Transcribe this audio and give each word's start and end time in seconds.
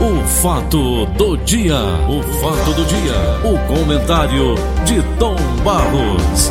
O 0.00 0.22
fato 0.40 1.06
do 1.16 1.36
dia, 1.38 1.76
o 2.08 2.22
fato 2.40 2.72
do 2.72 2.84
dia, 2.84 3.14
o 3.44 3.58
comentário 3.66 4.54
de 4.84 5.02
Tom 5.18 5.36
Barros. 5.64 6.50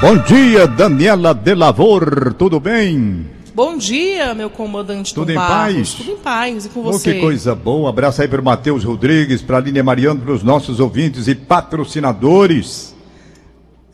Bom 0.00 0.18
dia, 0.18 0.66
Daniela 0.66 1.32
de 1.32 1.54
Lavor, 1.54 2.34
tudo 2.34 2.58
bem? 2.58 3.26
Bom 3.54 3.78
dia, 3.78 4.34
meu 4.34 4.50
comandante 4.50 5.14
Tudo 5.14 5.26
Tom 5.26 5.32
em 5.32 5.34
Barros. 5.36 5.74
paz? 5.76 5.94
Tudo 5.94 6.10
em 6.10 6.16
paz, 6.16 6.66
e 6.66 6.68
com 6.68 6.80
Oh, 6.80 6.92
você? 6.92 7.14
que 7.14 7.20
coisa 7.20 7.54
boa. 7.54 7.88
Abraço 7.88 8.20
aí 8.20 8.28
para 8.28 8.40
o 8.40 8.44
Matheus 8.44 8.84
Rodrigues, 8.84 9.40
para 9.40 9.56
a 9.56 9.60
Línia 9.60 9.82
Mariano, 9.84 10.20
para 10.20 10.32
os 10.32 10.42
nossos 10.42 10.78
ouvintes 10.80 11.26
e 11.28 11.34
patrocinadores. 11.34 12.94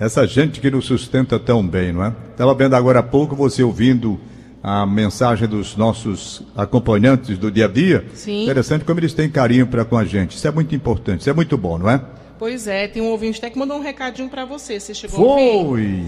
Essa 0.00 0.26
gente 0.26 0.58
que 0.60 0.68
nos 0.70 0.86
sustenta 0.86 1.38
tão 1.38 1.64
bem, 1.64 1.92
não 1.92 2.04
é? 2.04 2.12
Estava 2.32 2.52
vendo 2.54 2.74
agora 2.74 2.98
há 2.98 3.02
pouco 3.04 3.36
você 3.36 3.62
ouvindo 3.62 4.18
a 4.62 4.86
mensagem 4.86 5.48
dos 5.48 5.76
nossos 5.76 6.42
acompanhantes 6.56 7.36
do 7.36 7.50
dia 7.50 7.64
a 7.64 7.68
dia. 7.68 8.06
Sim. 8.14 8.44
Interessante 8.44 8.84
como 8.84 9.00
eles 9.00 9.12
têm 9.12 9.28
carinho 9.28 9.66
para 9.66 9.84
com 9.84 9.96
a 9.96 10.04
gente. 10.04 10.36
Isso 10.36 10.46
é 10.46 10.50
muito 10.52 10.74
importante, 10.74 11.20
isso 11.20 11.30
é 11.30 11.32
muito 11.32 11.58
bom, 11.58 11.78
não 11.78 11.90
é? 11.90 12.00
Pois 12.38 12.66
é, 12.66 12.86
tem 12.88 13.02
um 13.02 13.06
ouvinte 13.06 13.38
até 13.38 13.50
que 13.50 13.58
mandou 13.58 13.76
um 13.78 13.82
recadinho 13.82 14.28
pra 14.28 14.44
você. 14.44 14.78
Você 14.78 14.94
chegou? 14.94 15.36
Foi! 15.36 16.04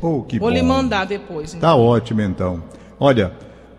Oh, 0.00 0.22
que 0.22 0.38
Vou 0.38 0.48
bom. 0.48 0.54
lhe 0.54 0.62
mandar 0.62 1.04
depois. 1.06 1.54
então. 1.54 1.60
Tá 1.68 1.76
ótimo 1.76 2.20
então. 2.22 2.62
Olha, 3.00 3.32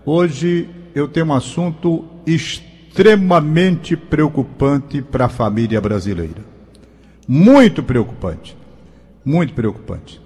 hoje 0.06 0.70
eu 0.94 1.08
tenho 1.08 1.28
um 1.28 1.34
assunto 1.34 2.06
extremamente 2.26 3.96
preocupante 3.96 5.02
para 5.02 5.26
a 5.26 5.30
família 5.30 5.80
brasileira. 5.80 6.44
Muito 7.28 7.82
preocupante. 7.84 8.58
Muito 9.24 9.54
preocupante. 9.54 10.20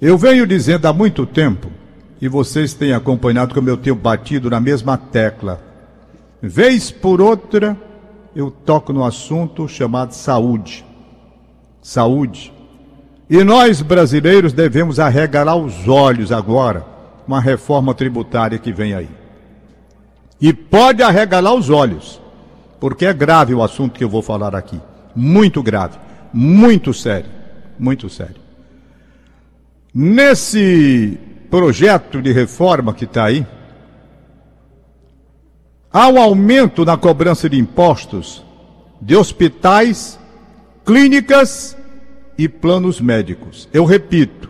Eu 0.00 0.16
venho 0.18 0.46
dizendo 0.46 0.86
há 0.86 0.92
muito 0.92 1.24
tempo, 1.26 1.68
e 2.22 2.28
vocês 2.28 2.72
têm 2.72 2.92
acompanhado 2.92 3.52
como 3.52 3.68
eu 3.68 3.76
tenho 3.76 3.96
batido 3.96 4.48
na 4.48 4.60
mesma 4.60 4.96
tecla. 4.96 5.60
Vez 6.40 6.88
por 6.88 7.20
outra, 7.20 7.76
eu 8.32 8.48
toco 8.48 8.92
no 8.92 9.04
assunto 9.04 9.66
chamado 9.66 10.12
saúde. 10.12 10.84
Saúde. 11.82 12.52
E 13.28 13.42
nós 13.42 13.82
brasileiros 13.82 14.52
devemos 14.52 15.00
arregalar 15.00 15.56
os 15.56 15.88
olhos 15.88 16.30
agora 16.30 16.86
com 17.26 17.34
a 17.34 17.40
reforma 17.40 17.92
tributária 17.92 18.56
que 18.56 18.72
vem 18.72 18.94
aí. 18.94 19.10
E 20.40 20.52
pode 20.52 21.02
arregalar 21.02 21.54
os 21.54 21.70
olhos, 21.70 22.20
porque 22.78 23.04
é 23.04 23.12
grave 23.12 23.52
o 23.52 23.64
assunto 23.64 23.98
que 23.98 24.04
eu 24.04 24.08
vou 24.08 24.22
falar 24.22 24.54
aqui. 24.54 24.80
Muito 25.12 25.60
grave, 25.60 25.98
muito 26.32 26.94
sério, 26.94 27.30
muito 27.76 28.08
sério. 28.08 28.36
Nesse 29.92 31.18
projeto 31.52 32.22
de 32.22 32.32
reforma 32.32 32.94
que 32.94 33.04
está 33.04 33.24
aí, 33.24 33.46
há 35.92 36.08
um 36.08 36.18
aumento 36.18 36.82
na 36.82 36.96
cobrança 36.96 37.46
de 37.46 37.58
impostos 37.58 38.42
de 39.02 39.14
hospitais, 39.14 40.18
clínicas 40.82 41.76
e 42.38 42.48
planos 42.48 43.02
médicos. 43.02 43.68
Eu 43.70 43.84
repito, 43.84 44.48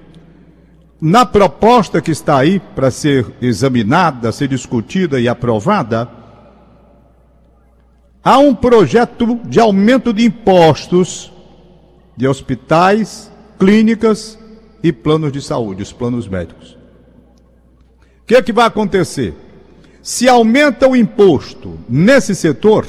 na 1.00 1.27
proposta 1.27 2.00
que 2.00 2.12
está 2.12 2.39
aí 2.39 2.61
para 2.61 2.89
ser 2.89 3.27
examinada, 3.42 4.30
ser 4.30 4.47
discutida 4.47 5.20
e 5.20 5.27
aprovada, 5.27 6.08
há 8.23 8.39
um 8.39 8.55
projeto 8.55 9.41
de 9.45 9.58
aumento 9.58 10.12
de 10.12 10.25
impostos 10.25 11.33
de 12.17 12.28
hospitais, 12.28 13.28
clínicas 13.58 14.39
e 14.84 14.92
planos 14.92 15.33
de 15.33 15.42
saúde, 15.42 15.83
os 15.83 15.92
planos 15.92 16.28
médicos. 16.28 16.80
O 18.22 18.26
que, 18.26 18.36
é 18.36 18.42
que 18.42 18.52
vai 18.52 18.66
acontecer? 18.66 19.34
Se 20.02 20.28
aumenta 20.28 20.88
o 20.88 20.96
imposto 20.96 21.78
nesse 21.88 22.34
setor, 22.34 22.86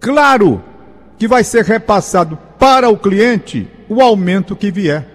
claro 0.00 0.62
que 1.18 1.26
vai 1.26 1.42
ser 1.42 1.64
repassado 1.64 2.38
para 2.58 2.88
o 2.88 2.96
cliente 2.96 3.68
o 3.88 4.00
aumento 4.00 4.54
que 4.54 4.70
vier. 4.70 5.06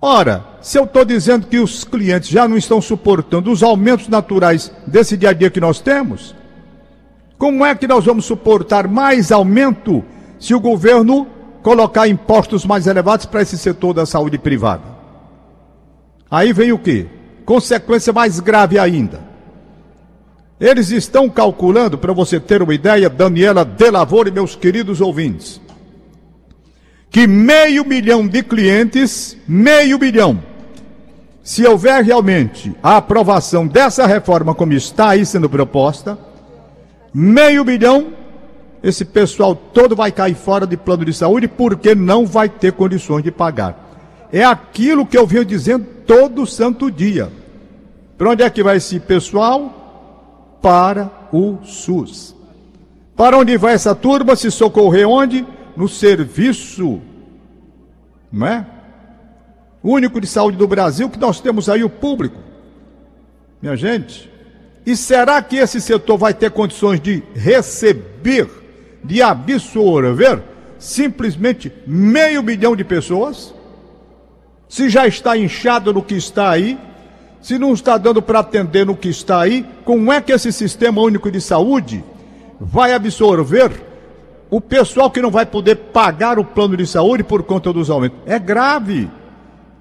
Ora, 0.00 0.44
se 0.60 0.78
eu 0.78 0.84
estou 0.84 1.04
dizendo 1.04 1.46
que 1.46 1.58
os 1.58 1.84
clientes 1.84 2.28
já 2.28 2.48
não 2.48 2.56
estão 2.56 2.80
suportando 2.80 3.52
os 3.52 3.62
aumentos 3.62 4.08
naturais 4.08 4.72
desse 4.86 5.16
dia 5.16 5.30
a 5.30 5.32
dia 5.32 5.50
que 5.50 5.60
nós 5.60 5.80
temos, 5.80 6.34
como 7.38 7.64
é 7.64 7.74
que 7.74 7.86
nós 7.86 8.04
vamos 8.04 8.24
suportar 8.24 8.88
mais 8.88 9.30
aumento 9.30 10.04
se 10.38 10.54
o 10.54 10.60
governo 10.60 11.26
colocar 11.62 12.08
impostos 12.08 12.64
mais 12.64 12.88
elevados 12.88 13.26
para 13.26 13.42
esse 13.42 13.56
setor 13.56 13.92
da 13.92 14.06
saúde 14.06 14.38
privada? 14.38 14.82
Aí 16.28 16.52
vem 16.52 16.72
o 16.72 16.78
que? 16.78 17.21
Consequência 17.44 18.12
mais 18.12 18.40
grave 18.40 18.78
ainda. 18.78 19.20
Eles 20.60 20.90
estão 20.90 21.28
calculando, 21.28 21.98
para 21.98 22.12
você 22.12 22.38
ter 22.38 22.62
uma 22.62 22.74
ideia, 22.74 23.10
Daniela 23.10 23.64
Delavor 23.64 24.28
e 24.28 24.30
meus 24.30 24.54
queridos 24.54 25.00
ouvintes, 25.00 25.60
que 27.10 27.26
meio 27.26 27.84
milhão 27.84 28.26
de 28.26 28.42
clientes, 28.42 29.36
meio 29.46 29.98
milhão, 29.98 30.40
se 31.42 31.66
houver 31.66 32.04
realmente 32.04 32.72
a 32.80 32.98
aprovação 32.98 33.66
dessa 33.66 34.06
reforma 34.06 34.54
como 34.54 34.72
está 34.72 35.10
aí 35.10 35.26
sendo 35.26 35.50
proposta, 35.50 36.16
meio 37.12 37.64
milhão, 37.64 38.12
esse 38.82 39.04
pessoal 39.04 39.54
todo 39.54 39.96
vai 39.96 40.12
cair 40.12 40.34
fora 40.34 40.66
de 40.66 40.76
plano 40.76 41.04
de 41.04 41.12
saúde 41.12 41.48
porque 41.48 41.94
não 41.94 42.24
vai 42.24 42.48
ter 42.48 42.72
condições 42.72 43.24
de 43.24 43.32
pagar. 43.32 43.90
É 44.32 44.44
aquilo 44.44 45.04
que 45.04 45.18
eu 45.18 45.26
venho 45.26 45.44
dizendo 45.44 45.86
todo 46.06 46.46
santo 46.46 46.90
dia. 46.90 47.30
Para 48.16 48.30
onde 48.30 48.42
é 48.42 48.50
que 48.50 48.62
vai 48.62 48.76
esse 48.76 49.00
pessoal? 49.00 50.58
Para 50.60 51.10
o 51.32 51.58
SUS. 51.64 52.34
Para 53.16 53.36
onde 53.38 53.56
vai 53.56 53.74
essa 53.74 53.94
turma 53.94 54.36
se 54.36 54.50
socorrer 54.50 55.08
onde? 55.08 55.46
No 55.76 55.88
serviço, 55.88 57.00
não 58.30 58.46
é? 58.46 58.66
Único 59.82 60.20
de 60.20 60.26
saúde 60.26 60.56
do 60.56 60.68
Brasil, 60.68 61.08
que 61.08 61.18
nós 61.18 61.40
temos 61.40 61.68
aí 61.68 61.82
o 61.82 61.90
público. 61.90 62.38
Minha 63.60 63.76
gente, 63.76 64.30
e 64.84 64.96
será 64.96 65.40
que 65.42 65.56
esse 65.56 65.80
setor 65.80 66.18
vai 66.18 66.34
ter 66.34 66.50
condições 66.50 67.00
de 67.00 67.22
receber, 67.34 68.48
de 69.04 69.22
absorver 69.22 70.42
simplesmente 70.78 71.72
meio 71.86 72.42
milhão 72.42 72.74
de 72.74 72.84
pessoas? 72.84 73.54
Se 74.72 74.88
já 74.88 75.06
está 75.06 75.36
inchado 75.36 75.92
no 75.92 76.00
que 76.00 76.14
está 76.14 76.48
aí, 76.48 76.78
se 77.42 77.58
não 77.58 77.74
está 77.74 77.98
dando 77.98 78.22
para 78.22 78.38
atender 78.38 78.86
no 78.86 78.96
que 78.96 79.10
está 79.10 79.38
aí, 79.38 79.66
como 79.84 80.10
é 80.10 80.18
que 80.18 80.32
esse 80.32 80.50
sistema 80.50 81.02
único 81.02 81.30
de 81.30 81.42
saúde 81.42 82.02
vai 82.58 82.94
absorver 82.94 83.70
o 84.48 84.62
pessoal 84.62 85.10
que 85.10 85.20
não 85.20 85.30
vai 85.30 85.44
poder 85.44 85.76
pagar 85.76 86.38
o 86.38 86.44
plano 86.46 86.74
de 86.74 86.86
saúde 86.86 87.22
por 87.22 87.42
conta 87.42 87.70
dos 87.70 87.90
aumentos? 87.90 88.16
É 88.24 88.38
grave. 88.38 89.10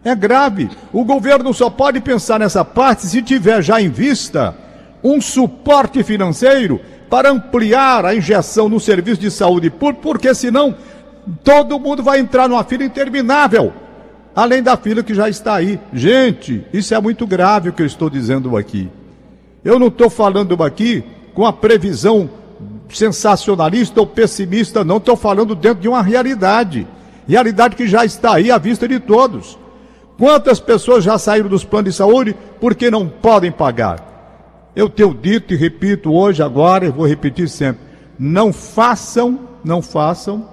É 0.04 0.14
grave. 0.14 0.70
O 0.92 1.06
governo 1.06 1.54
só 1.54 1.70
pode 1.70 2.02
pensar 2.02 2.38
nessa 2.38 2.66
parte 2.66 3.06
se 3.06 3.22
tiver 3.22 3.62
já 3.62 3.82
em 3.82 3.88
vista 3.88 4.54
um 5.02 5.22
suporte 5.22 6.04
financeiro 6.04 6.82
para 7.10 7.32
ampliar 7.32 8.06
a 8.06 8.14
injeção 8.14 8.68
no 8.68 8.78
serviço 8.78 9.22
de 9.22 9.32
saúde 9.32 9.70
público, 9.70 10.02
porque 10.02 10.36
senão 10.36 10.76
todo 11.46 11.80
mundo 11.80 12.04
vai 12.04 12.20
entrar 12.20 12.50
numa 12.50 12.66
fila 12.66 12.84
interminável 12.84 13.74
além 14.36 14.64
da 14.64 14.78
fila 14.78 15.04
que 15.04 15.14
já 15.14 15.30
está 15.30 15.56
aí. 15.56 15.80
Gente, 15.94 16.66
isso 16.74 16.94
é 16.94 17.00
muito 17.00 17.28
grave 17.28 17.70
o 17.70 17.74
que 17.74 17.82
eu 17.82 17.86
estou 17.86 18.10
dizendo 18.10 18.56
aqui. 18.58 18.90
Eu 19.64 19.78
não 19.78 19.88
estou 19.88 20.10
falando 20.10 20.62
aqui 20.64 21.04
com 21.34 21.46
a 21.46 21.54
previsão 21.54 22.30
sensacionalista 22.90 24.00
ou 24.00 24.08
pessimista, 24.08 24.84
não. 24.84 24.98
Estou 24.98 25.16
falando 25.16 25.56
dentro 25.56 25.82
de 25.82 25.88
uma 25.88 26.02
realidade. 26.02 26.88
Realidade 27.28 27.76
que 27.76 27.88
já 27.88 28.04
está 28.04 28.36
aí 28.36 28.52
à 28.52 28.58
vista 28.58 28.88
de 28.88 29.00
todos. 29.00 29.58
Quantas 30.18 30.60
pessoas 30.60 31.04
já 31.04 31.18
saíram 31.18 31.50
dos 31.50 31.64
planos 31.64 31.92
de 31.92 31.98
saúde 31.98 32.36
porque 32.60 32.92
não 32.92 33.08
podem 33.08 33.52
pagar? 33.52 34.12
Eu 34.76 34.90
tenho 34.90 35.14
dito 35.14 35.54
e 35.54 35.58
repito 35.58 36.14
hoje, 36.14 36.42
agora, 36.42 36.86
e 36.86 36.90
vou 36.92 37.08
repetir 37.08 37.50
sempre: 37.50 37.82
não 38.18 38.54
façam, 38.54 39.40
não 39.64 39.82
façam 39.82 40.48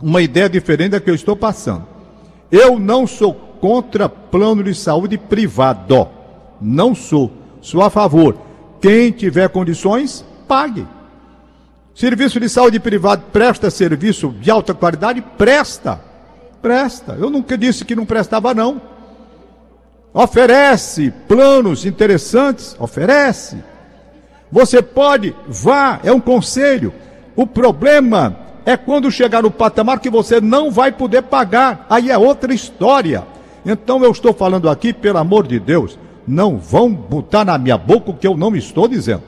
uma 0.00 0.22
ideia 0.22 0.48
diferente 0.48 0.92
da 0.92 1.00
que 1.00 1.10
eu 1.10 1.14
estou 1.14 1.36
passando. 1.36 1.84
Eu 2.50 2.78
não 2.78 3.06
sou 3.06 3.32
contra 3.60 4.08
plano 4.08 4.64
de 4.64 4.74
saúde 4.74 5.16
privado. 5.18 6.08
Não 6.60 6.94
sou. 6.94 7.30
Sou 7.60 7.82
a 7.82 7.90
favor. 7.90 8.36
Quem 8.80 9.12
tiver 9.12 9.48
condições, 9.50 10.24
pague. 10.48 10.86
Serviço 11.94 12.40
de 12.40 12.48
saúde 12.48 12.80
privado 12.80 13.24
presta 13.32 13.70
serviço 13.70 14.30
de 14.40 14.50
alta 14.50 14.72
qualidade? 14.72 15.20
Presta. 15.36 16.00
Presta. 16.62 17.16
Eu 17.18 17.30
nunca 17.30 17.56
disse 17.58 17.84
que 17.84 17.94
não 17.94 18.06
prestava, 18.06 18.54
não. 18.54 18.80
Oferece 20.12 21.12
planos 21.28 21.84
interessantes? 21.84 22.74
Oferece. 22.78 23.62
Você 24.50 24.82
pode, 24.82 25.34
vá, 25.46 26.00
é 26.02 26.10
um 26.10 26.20
conselho. 26.20 26.92
O 27.36 27.46
problema 27.46 28.36
é 28.70 28.76
quando 28.76 29.10
chegar 29.10 29.42
no 29.42 29.50
patamar 29.50 29.98
que 29.98 30.08
você 30.08 30.40
não 30.40 30.70
vai 30.70 30.92
poder 30.92 31.22
pagar. 31.22 31.86
Aí 31.90 32.10
é 32.10 32.16
outra 32.16 32.54
história. 32.54 33.26
Então 33.66 34.02
eu 34.04 34.12
estou 34.12 34.32
falando 34.32 34.68
aqui, 34.68 34.92
pelo 34.92 35.18
amor 35.18 35.46
de 35.46 35.58
Deus, 35.58 35.98
não 36.26 36.56
vão 36.56 36.92
botar 36.92 37.44
na 37.44 37.58
minha 37.58 37.76
boca 37.76 38.10
o 38.10 38.16
que 38.16 38.26
eu 38.26 38.36
não 38.36 38.54
estou 38.54 38.86
dizendo. 38.86 39.22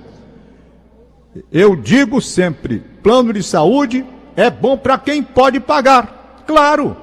Eu 1.51 1.75
digo 1.75 2.21
sempre: 2.21 2.83
plano 3.03 3.33
de 3.33 3.43
saúde 3.43 4.07
é 4.37 4.49
bom 4.49 4.77
para 4.77 4.97
quem 4.97 5.23
pode 5.23 5.59
pagar. 5.59 6.45
Claro. 6.47 6.97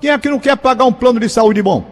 Quem 0.00 0.10
é 0.10 0.18
que 0.18 0.28
não 0.28 0.38
quer 0.38 0.56
pagar 0.56 0.84
um 0.84 0.92
plano 0.92 1.18
de 1.18 1.28
saúde 1.28 1.62
bom? 1.62 1.84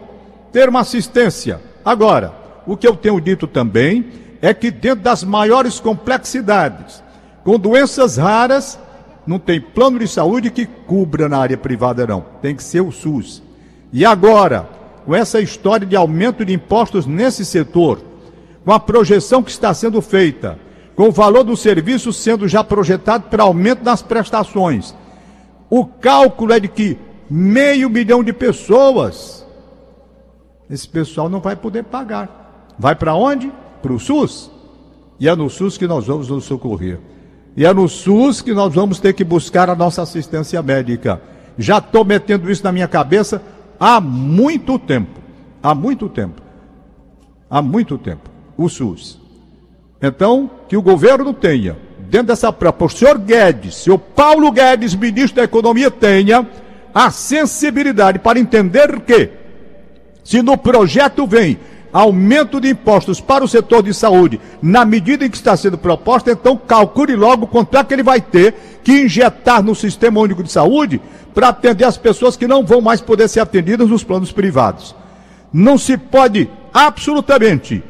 Ter 0.51 0.69
uma 0.69 0.81
assistência. 0.81 1.59
Agora, 1.83 2.33
o 2.65 2.77
que 2.77 2.87
eu 2.87 2.95
tenho 2.95 3.19
dito 3.19 3.47
também 3.47 4.05
é 4.41 4.53
que 4.53 4.69
dentro 4.69 5.03
das 5.03 5.23
maiores 5.23 5.79
complexidades, 5.79 7.03
com 7.43 7.59
doenças 7.59 8.17
raras, 8.17 8.79
não 9.27 9.37
tem 9.37 9.59
plano 9.59 9.99
de 9.99 10.07
saúde 10.07 10.49
que 10.49 10.65
cubra 10.65 11.27
na 11.27 11.37
área 11.37 11.57
privada, 11.57 12.07
não. 12.07 12.23
Tem 12.41 12.55
que 12.55 12.63
ser 12.63 12.81
o 12.81 12.91
SUS. 12.91 13.43
E 13.91 14.05
agora, 14.05 14.69
com 15.05 15.13
essa 15.13 15.41
história 15.41 15.85
de 15.85 15.95
aumento 15.95 16.45
de 16.45 16.53
impostos 16.53 17.05
nesse 17.05 17.45
setor, 17.45 18.01
com 18.63 18.71
a 18.71 18.79
projeção 18.79 19.43
que 19.43 19.51
está 19.51 19.73
sendo 19.73 20.01
feita, 20.01 20.57
com 20.95 21.09
o 21.09 21.11
valor 21.11 21.43
do 21.43 21.57
serviço 21.57 22.11
sendo 22.13 22.47
já 22.47 22.63
projetado 22.63 23.25
para 23.29 23.43
aumento 23.43 23.83
das 23.83 24.01
prestações, 24.01 24.95
o 25.69 25.85
cálculo 25.85 26.53
é 26.53 26.59
de 26.59 26.69
que 26.69 26.97
meio 27.29 27.89
milhão 27.89 28.23
de 28.23 28.31
pessoas, 28.31 29.45
esse 30.69 30.87
pessoal 30.87 31.27
não 31.27 31.41
vai 31.41 31.55
poder 31.55 31.83
pagar. 31.83 32.73
Vai 32.79 32.95
para 32.95 33.13
onde? 33.13 33.51
Para 33.81 33.93
o 33.93 33.99
SUS. 33.99 34.49
E 35.19 35.27
é 35.27 35.35
no 35.35 35.49
SUS 35.49 35.77
que 35.77 35.87
nós 35.87 36.07
vamos 36.07 36.29
nos 36.29 36.45
socorrer. 36.45 36.99
E 37.57 37.65
é 37.65 37.73
no 37.73 37.89
SUS 37.89 38.39
que 38.39 38.53
nós 38.53 38.71
vamos 38.75 38.99
ter 38.99 39.13
que 39.13 39.23
buscar 39.23 39.67
a 39.67 39.75
nossa 39.75 40.03
assistência 40.03 40.61
médica. 40.61 41.19
Já 41.57 41.79
estou 41.79 42.05
metendo 42.05 42.51
isso 42.51 42.63
na 42.63 42.71
minha 42.71 42.87
cabeça 42.87 43.41
há 43.79 43.99
muito 43.99 44.77
tempo. 44.77 45.19
Há 45.63 45.73
muito 45.73 46.07
tempo. 46.07 46.39
Há 47.49 47.59
muito 47.59 47.97
tempo. 47.97 48.29
O 48.55 48.69
SUS. 48.69 49.19
Então, 49.99 50.47
que 50.69 50.77
o 50.77 50.83
governo 50.83 51.33
tenha, 51.33 51.75
dentro 51.97 52.27
dessa 52.27 52.53
proposta, 52.53 52.95
o 52.95 52.99
senhor 52.99 53.17
Guedes, 53.17 53.87
o 53.87 53.97
Paulo 53.97 54.51
Guedes, 54.51 54.93
ministro 54.93 55.37
da 55.37 55.43
Economia, 55.43 55.89
tenha 55.89 56.47
a 56.93 57.09
sensibilidade 57.09 58.19
para 58.19 58.37
entender 58.37 59.01
que, 59.01 59.31
se 60.23 60.43
no 60.43 60.55
projeto 60.59 61.25
vem 61.25 61.57
aumento 61.91 62.59
de 62.59 62.69
impostos 62.69 63.19
para 63.21 63.43
o 63.43 63.47
setor 63.47 63.83
de 63.83 63.93
saúde, 63.93 64.39
na 64.61 64.85
medida 64.85 65.25
em 65.25 65.29
que 65.29 65.37
está 65.37 65.55
sendo 65.55 65.77
proposta, 65.77 66.31
então 66.31 66.57
calcule 66.57 67.15
logo 67.15 67.47
quanto 67.47 67.77
é 67.77 67.83
que 67.83 67.93
ele 67.93 68.03
vai 68.03 68.21
ter 68.21 68.53
que 68.83 69.03
injetar 69.03 69.63
no 69.63 69.75
Sistema 69.75 70.19
Único 70.19 70.43
de 70.43 70.51
Saúde 70.51 71.01
para 71.33 71.49
atender 71.49 71.85
as 71.85 71.97
pessoas 71.97 72.35
que 72.35 72.47
não 72.47 72.65
vão 72.65 72.81
mais 72.81 73.01
poder 73.01 73.27
ser 73.27 73.39
atendidas 73.39 73.89
nos 73.89 74.03
planos 74.03 74.31
privados. 74.31 74.95
Não 75.51 75.77
se 75.77 75.97
pode 75.97 76.49
absolutamente 76.73 77.83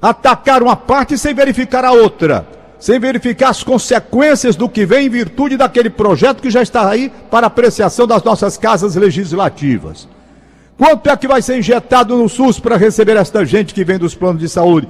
atacar 0.00 0.62
uma 0.62 0.76
parte 0.76 1.16
sem 1.18 1.34
verificar 1.34 1.84
a 1.84 1.92
outra, 1.92 2.46
sem 2.78 2.98
verificar 2.98 3.50
as 3.50 3.62
consequências 3.62 4.56
do 4.56 4.68
que 4.68 4.86
vem 4.86 5.06
em 5.06 5.10
virtude 5.10 5.56
daquele 5.56 5.90
projeto 5.90 6.40
que 6.40 6.50
já 6.50 6.62
está 6.62 6.88
aí 6.88 7.12
para 7.30 7.46
apreciação 7.46 8.06
das 8.06 8.22
nossas 8.22 8.56
casas 8.56 8.96
legislativas. 8.96 10.08
Quanto 10.80 11.10
é 11.10 11.16
que 11.18 11.28
vai 11.28 11.42
ser 11.42 11.58
injetado 11.58 12.16
no 12.16 12.26
SUS 12.26 12.58
para 12.58 12.78
receber 12.78 13.14
esta 13.14 13.44
gente 13.44 13.74
que 13.74 13.84
vem 13.84 13.98
dos 13.98 14.14
planos 14.14 14.40
de 14.40 14.48
saúde 14.48 14.88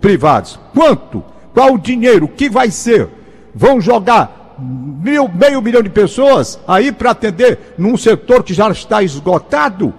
privados? 0.00 0.60
Quanto? 0.72 1.24
Qual 1.52 1.74
o 1.74 1.78
dinheiro? 1.78 2.26
O 2.26 2.28
que 2.28 2.48
vai 2.48 2.70
ser? 2.70 3.08
Vão 3.52 3.80
jogar 3.80 4.54
mil, 4.60 5.28
meio 5.28 5.60
milhão 5.60 5.82
de 5.82 5.90
pessoas 5.90 6.60
aí 6.68 6.92
para 6.92 7.10
atender 7.10 7.74
num 7.76 7.96
setor 7.96 8.44
que 8.44 8.54
já 8.54 8.70
está 8.70 9.02
esgotado? 9.02 9.92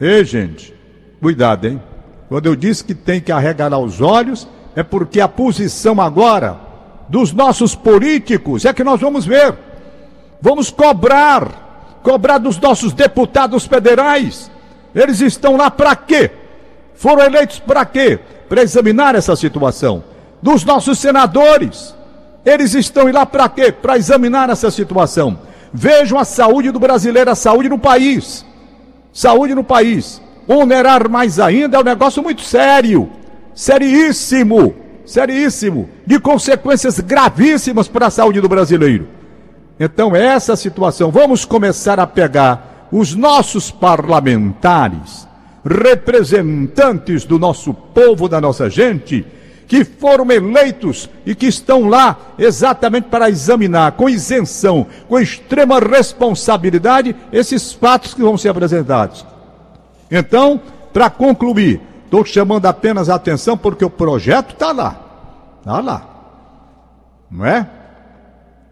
Ei, 0.00 0.24
gente, 0.24 0.74
cuidado, 1.20 1.66
hein? 1.66 1.82
Quando 2.30 2.46
eu 2.46 2.56
disse 2.56 2.82
que 2.82 2.94
tem 2.94 3.20
que 3.20 3.30
arregalar 3.30 3.80
os 3.80 4.00
olhos, 4.00 4.48
é 4.74 4.82
porque 4.82 5.20
a 5.20 5.28
posição 5.28 6.00
agora 6.00 6.58
dos 7.06 7.34
nossos 7.34 7.74
políticos 7.74 8.64
é 8.64 8.72
que 8.72 8.82
nós 8.82 8.98
vamos 8.98 9.26
ver. 9.26 9.54
Vamos 10.40 10.70
cobrar 10.70 11.71
cobrar 12.02 12.38
dos 12.38 12.58
nossos 12.58 12.92
deputados 12.92 13.64
federais. 13.66 14.50
Eles 14.94 15.20
estão 15.20 15.56
lá 15.56 15.70
para 15.70 15.94
quê? 15.96 16.30
Foram 16.94 17.24
eleitos 17.24 17.58
para 17.58 17.84
quê? 17.84 18.18
Para 18.48 18.62
examinar 18.62 19.14
essa 19.14 19.34
situação. 19.34 20.04
Dos 20.40 20.64
nossos 20.64 20.98
senadores. 20.98 21.94
Eles 22.44 22.74
estão 22.74 23.10
lá 23.10 23.24
para 23.24 23.48
quê? 23.48 23.72
Para 23.72 23.96
examinar 23.96 24.50
essa 24.50 24.70
situação. 24.70 25.38
Vejam 25.72 26.18
a 26.18 26.24
saúde 26.24 26.70
do 26.70 26.78
brasileiro, 26.78 27.30
a 27.30 27.34
saúde 27.34 27.68
no 27.68 27.78
país. 27.78 28.44
Saúde 29.12 29.54
no 29.54 29.64
país. 29.64 30.20
Onerar 30.46 31.08
mais 31.08 31.38
ainda 31.38 31.76
é 31.76 31.80
um 31.80 31.84
negócio 31.84 32.22
muito 32.22 32.42
sério. 32.42 33.10
Seríssimo. 33.54 34.74
Seríssimo. 35.06 35.88
De 36.06 36.18
consequências 36.18 37.00
gravíssimas 37.00 37.88
para 37.88 38.08
a 38.08 38.10
saúde 38.10 38.40
do 38.40 38.48
brasileiro. 38.48 39.08
Então, 39.78 40.14
essa 40.14 40.54
situação, 40.56 41.10
vamos 41.10 41.44
começar 41.44 41.98
a 41.98 42.06
pegar 42.06 42.88
os 42.92 43.14
nossos 43.14 43.70
parlamentares, 43.70 45.26
representantes 45.64 47.24
do 47.24 47.38
nosso 47.38 47.72
povo, 47.72 48.28
da 48.28 48.40
nossa 48.40 48.68
gente, 48.68 49.24
que 49.66 49.84
foram 49.84 50.30
eleitos 50.30 51.08
e 51.24 51.34
que 51.34 51.46
estão 51.46 51.88
lá 51.88 52.16
exatamente 52.38 53.08
para 53.08 53.30
examinar 53.30 53.92
com 53.92 54.08
isenção, 54.08 54.86
com 55.08 55.18
extrema 55.18 55.78
responsabilidade, 55.78 57.16
esses 57.32 57.72
fatos 57.72 58.12
que 58.12 58.20
vão 58.20 58.36
ser 58.36 58.50
apresentados. 58.50 59.24
Então, 60.10 60.60
para 60.92 61.08
concluir, 61.08 61.80
estou 62.04 62.22
chamando 62.22 62.66
apenas 62.66 63.08
a 63.08 63.14
atenção 63.14 63.56
porque 63.56 63.84
o 63.84 63.88
projeto 63.88 64.52
está 64.52 64.72
lá. 64.72 65.00
Está 65.60 65.80
lá. 65.80 66.08
Não 67.30 67.46
é? 67.46 67.66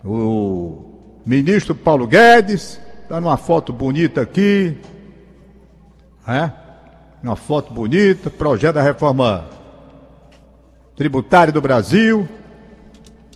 O 0.05 0.90
ministro 1.31 1.77
Paulo 1.77 2.09
Guedes, 2.09 2.81
está 3.05 3.21
numa 3.21 3.37
foto 3.37 3.73
bonita 3.73 4.21
aqui, 4.21 4.77
é? 6.27 6.51
Uma 7.23 7.37
foto 7.37 7.73
bonita, 7.73 8.29
projeto 8.29 8.75
da 8.75 8.83
reforma 8.83 9.45
tributária 10.97 11.53
do 11.53 11.61
Brasil. 11.61 12.29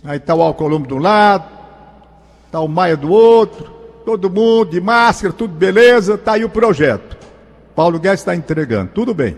Aí 0.03 0.17
está 0.17 0.35
o 0.35 0.41
Alcolumbre 0.41 0.89
de 0.89 0.93
um 0.93 0.97
lado, 0.97 1.45
está 2.45 2.59
o 2.59 2.67
Maia 2.67 2.97
do 2.97 3.09
outro, 3.09 3.63
todo 4.03 4.29
mundo 4.29 4.71
de 4.71 4.81
máscara, 4.81 5.33
tudo 5.33 5.53
beleza, 5.53 6.15
está 6.15 6.33
aí 6.33 6.43
o 6.43 6.49
projeto. 6.49 7.15
Paulo 7.73 7.97
Guedes 7.97 8.19
está 8.19 8.35
entregando, 8.35 8.91
tudo 8.93 9.13
bem. 9.13 9.37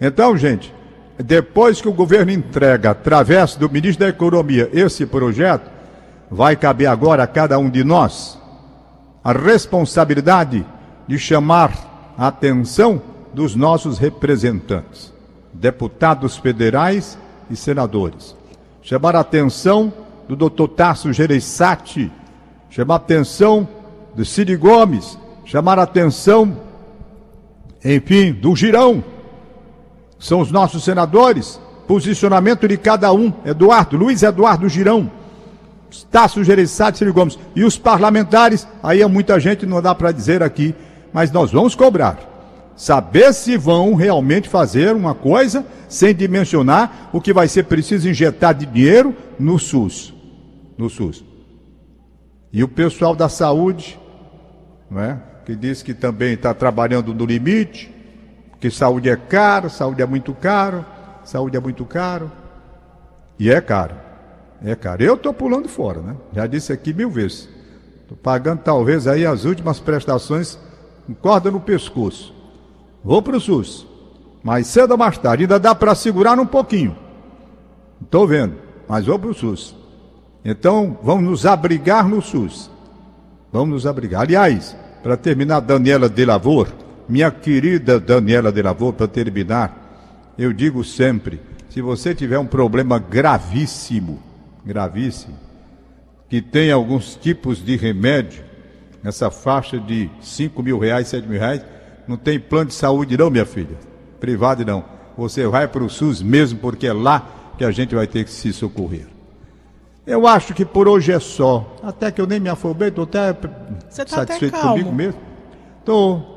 Então, 0.00 0.34
gente, 0.34 0.74
depois 1.18 1.78
que 1.78 1.88
o 1.88 1.92
governo 1.92 2.32
entrega, 2.32 2.92
através 2.92 3.54
do 3.54 3.68
ministro 3.68 4.06
da 4.06 4.08
Economia, 4.08 4.70
esse 4.72 5.04
projeto, 5.04 5.75
vai 6.30 6.56
caber 6.56 6.88
agora 6.88 7.22
a 7.22 7.26
cada 7.26 7.58
um 7.58 7.70
de 7.70 7.84
nós 7.84 8.38
a 9.26 9.32
responsabilidade 9.32 10.64
de 11.08 11.18
chamar 11.18 12.14
a 12.16 12.28
atenção 12.28 13.02
dos 13.34 13.56
nossos 13.56 13.98
representantes, 13.98 15.12
deputados 15.52 16.36
federais 16.36 17.18
e 17.50 17.56
senadores. 17.56 18.36
Chamar 18.82 19.16
a 19.16 19.20
atenção 19.20 19.92
do 20.28 20.36
Dr. 20.36 20.68
Tasso 20.76 21.12
Gereissati, 21.12 22.10
chamar 22.70 22.94
a 22.94 22.98
atenção 22.98 23.68
do 24.14 24.24
Cid 24.24 24.56
Gomes, 24.56 25.18
chamar 25.44 25.80
a 25.80 25.82
atenção, 25.82 26.56
enfim, 27.84 28.32
do 28.32 28.54
Girão. 28.54 29.02
São 30.20 30.40
os 30.40 30.52
nossos 30.52 30.84
senadores. 30.84 31.60
Posicionamento 31.88 32.66
de 32.68 32.76
cada 32.76 33.12
um. 33.12 33.32
Eduardo, 33.44 33.96
Luiz 33.96 34.22
Eduardo 34.22 34.68
Girão 34.68 35.10
Tasso 36.10 36.42
Gereissati, 36.42 36.98
Ciro 36.98 37.12
Gomes 37.12 37.38
e 37.54 37.64
os 37.64 37.78
parlamentares, 37.78 38.66
aí 38.82 39.02
é 39.02 39.06
muita 39.06 39.38
gente, 39.38 39.66
não 39.66 39.80
dá 39.80 39.94
para 39.94 40.12
dizer 40.12 40.42
aqui, 40.42 40.74
mas 41.12 41.30
nós 41.30 41.52
vamos 41.52 41.74
cobrar. 41.74 42.18
Saber 42.76 43.32
se 43.32 43.56
vão 43.56 43.94
realmente 43.94 44.48
fazer 44.48 44.94
uma 44.94 45.14
coisa 45.14 45.64
sem 45.88 46.14
dimensionar 46.14 47.08
o 47.12 47.20
que 47.20 47.32
vai 47.32 47.48
ser 47.48 47.64
preciso 47.64 48.08
injetar 48.08 48.54
de 48.54 48.66
dinheiro 48.66 49.14
no 49.38 49.58
SUS. 49.58 50.12
No 50.76 50.90
SUS. 50.90 51.24
E 52.52 52.62
o 52.62 52.68
pessoal 52.68 53.16
da 53.16 53.28
saúde, 53.28 53.98
não 54.90 55.00
é? 55.00 55.18
que 55.46 55.54
diz 55.54 55.82
que 55.82 55.94
também 55.94 56.34
está 56.34 56.52
trabalhando 56.52 57.14
no 57.14 57.24
limite, 57.24 57.94
que 58.60 58.70
saúde 58.70 59.08
é 59.08 59.16
caro, 59.16 59.70
saúde 59.70 60.02
é 60.02 60.06
muito 60.06 60.34
caro, 60.34 60.84
saúde 61.24 61.56
é 61.56 61.60
muito 61.60 61.84
caro. 61.84 62.30
E 63.38 63.50
é 63.50 63.60
caro. 63.60 64.05
É, 64.64 64.74
cara, 64.74 65.02
eu 65.02 65.14
estou 65.14 65.32
pulando 65.32 65.68
fora, 65.68 66.00
né? 66.00 66.16
Já 66.32 66.46
disse 66.46 66.72
aqui 66.72 66.92
mil 66.92 67.10
vezes. 67.10 67.48
Estou 68.02 68.16
pagando 68.16 68.60
talvez 68.60 69.06
aí 69.06 69.26
as 69.26 69.44
últimas 69.44 69.80
prestações 69.80 70.58
com 71.06 71.14
corda 71.14 71.50
no 71.50 71.60
pescoço. 71.60 72.34
Vou 73.02 73.20
para 73.20 73.36
o 73.36 73.40
SUS. 73.40 73.86
Mais 74.42 74.66
cedo 74.66 74.92
ou 74.92 74.98
mais 74.98 75.18
tarde, 75.18 75.44
ainda 75.44 75.58
dá 75.58 75.74
para 75.74 75.94
segurar 75.94 76.38
um 76.38 76.46
pouquinho. 76.46 76.96
Estou 78.00 78.26
vendo, 78.26 78.54
mas 78.88 79.06
vou 79.06 79.18
para 79.18 79.30
o 79.30 79.34
SUS. 79.34 79.74
Então, 80.44 80.96
vamos 81.02 81.24
nos 81.24 81.46
abrigar 81.46 82.08
no 82.08 82.22
SUS. 82.22 82.70
Vamos 83.52 83.70
nos 83.70 83.86
abrigar. 83.86 84.22
Aliás, 84.22 84.76
para 85.02 85.16
terminar, 85.16 85.60
Daniela 85.60 86.08
de 86.08 86.24
Lavor, 86.24 86.68
minha 87.08 87.30
querida 87.30 87.98
Daniela 87.98 88.52
de 88.52 88.62
Lavor, 88.62 88.92
para 88.92 89.08
terminar, 89.08 90.32
eu 90.38 90.52
digo 90.52 90.84
sempre: 90.84 91.40
se 91.68 91.80
você 91.80 92.14
tiver 92.14 92.38
um 92.38 92.46
problema 92.46 92.98
gravíssimo, 92.98 94.20
gravíssimo, 94.66 95.34
que 96.28 96.42
tem 96.42 96.72
alguns 96.72 97.14
tipos 97.14 97.64
de 97.64 97.76
remédio, 97.76 98.44
nessa 99.02 99.30
faixa 99.30 99.78
de 99.78 100.10
5 100.20 100.62
mil 100.62 100.78
reais, 100.78 101.08
7 101.08 101.26
mil 101.28 101.38
reais, 101.38 101.64
não 102.08 102.16
tem 102.16 102.40
plano 102.40 102.66
de 102.66 102.74
saúde, 102.74 103.16
não, 103.16 103.30
minha 103.30 103.46
filha. 103.46 103.76
Privado 104.18 104.64
não. 104.64 104.84
Você 105.16 105.46
vai 105.46 105.68
para 105.68 105.82
o 105.82 105.88
SUS 105.88 106.20
mesmo, 106.22 106.58
porque 106.58 106.86
é 106.86 106.92
lá 106.92 107.54
que 107.56 107.64
a 107.64 107.70
gente 107.70 107.94
vai 107.94 108.06
ter 108.06 108.24
que 108.24 108.30
se 108.30 108.52
socorrer. 108.52 109.06
Eu 110.06 110.26
acho 110.26 110.54
que 110.54 110.64
por 110.64 110.86
hoje 110.86 111.12
é 111.12 111.18
só. 111.18 111.76
Até 111.82 112.10
que 112.10 112.20
eu 112.20 112.26
nem 112.26 112.38
me 112.38 112.48
afobei, 112.48 112.88
estou 112.88 113.04
até 113.04 113.32
Você 113.88 114.04
tá 114.04 114.16
satisfeito 114.16 114.54
até 114.54 114.62
calmo. 114.62 114.78
comigo 114.78 114.92
mesmo. 114.94 115.20
Estou. 115.80 116.36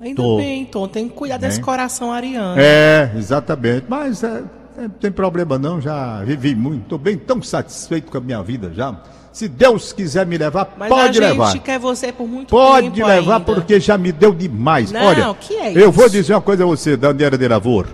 Ainda 0.00 0.22
Tô. 0.22 0.36
bem, 0.36 0.64
Tom. 0.66 0.88
Tem 0.88 1.08
que 1.08 1.14
cuidar 1.14 1.36
desse 1.36 1.60
coração 1.60 2.12
ariano. 2.12 2.60
É, 2.60 3.12
exatamente. 3.16 3.86
Mas 3.88 4.22
é, 4.24 4.42
não 4.76 4.88
tem 4.88 5.10
problema 5.10 5.58
não, 5.58 5.80
já 5.80 6.22
vivi 6.24 6.54
muito. 6.54 6.82
Estou 6.82 6.98
bem 6.98 7.16
tão 7.16 7.42
satisfeito 7.42 8.10
com 8.10 8.18
a 8.18 8.20
minha 8.20 8.42
vida 8.42 8.72
já. 8.74 8.94
Se 9.32 9.48
Deus 9.48 9.92
quiser 9.94 10.26
me 10.26 10.36
levar, 10.36 10.74
Mas 10.78 10.88
pode 10.90 11.02
a 11.02 11.12
gente 11.12 11.38
levar. 11.38 11.58
quer 11.60 11.78
você 11.78 12.12
por 12.12 12.28
muito 12.28 12.50
Pode 12.50 12.90
tempo 12.90 13.06
levar 13.06 13.36
ainda. 13.38 13.44
porque 13.54 13.80
já 13.80 13.96
me 13.96 14.12
deu 14.12 14.34
demais. 14.34 14.92
Não, 14.92 15.06
Olha, 15.06 15.34
que 15.34 15.54
é 15.56 15.70
eu 15.72 15.88
isso? 15.88 15.92
vou 15.92 16.08
dizer 16.08 16.34
uma 16.34 16.42
coisa 16.42 16.64
a 16.64 16.66
você, 16.66 16.96
Daniela 16.98 17.38
de 17.38 17.48
Lavor. 17.48 17.86